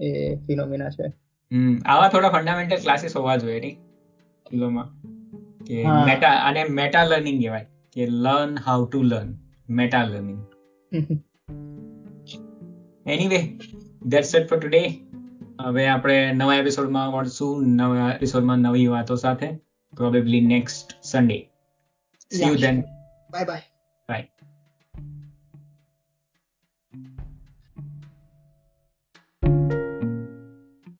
એ 0.00 0.36
ફિલોમિના 0.36 0.90
છે. 0.90 1.08
હમ 1.50 1.78
આવા 1.86 2.08
થોડા 2.08 2.30
ફંડામેન્ટલ 2.30 2.76
ક્લાસીસ 2.76 3.16
હોવા 3.16 3.36
જોઈએ 3.36 3.60
નહીં 3.60 3.76
ફિલોમાં. 4.50 4.88
કે 5.64 5.84
મેટા 6.06 6.30
અને 6.48 6.64
મેટા 6.64 7.04
લર્નિંગ 7.04 7.40
કહેવાય. 7.40 7.66
કે 7.92 8.06
learn 8.06 8.56
how 8.66 8.88
to 8.90 9.02
learn 9.02 9.34
meta 9.70 10.04
learning 10.04 10.46
anyway 13.06 13.40
that's 14.02 14.36
it 14.36 14.48
for 14.50 14.58
today 14.58 14.82
હવે 15.60 15.86
આપણે 15.88 16.32
નવા 16.32 16.56
એપિસોડમાં 16.56 17.12
મળશું 17.12 17.66
નવા 17.68 18.12
એપિસોડમાં 18.12 18.58
નવી 18.58 18.86
વાતો 18.86 19.16
સાથે. 19.16 19.48
Probably 19.92 20.40
next 20.40 20.94
Sunday 21.02 21.38
see 22.30 22.48
you 22.48 22.54
then 22.54 22.80
bye 22.80 23.30
bye 23.30 23.44
bye 23.44 23.69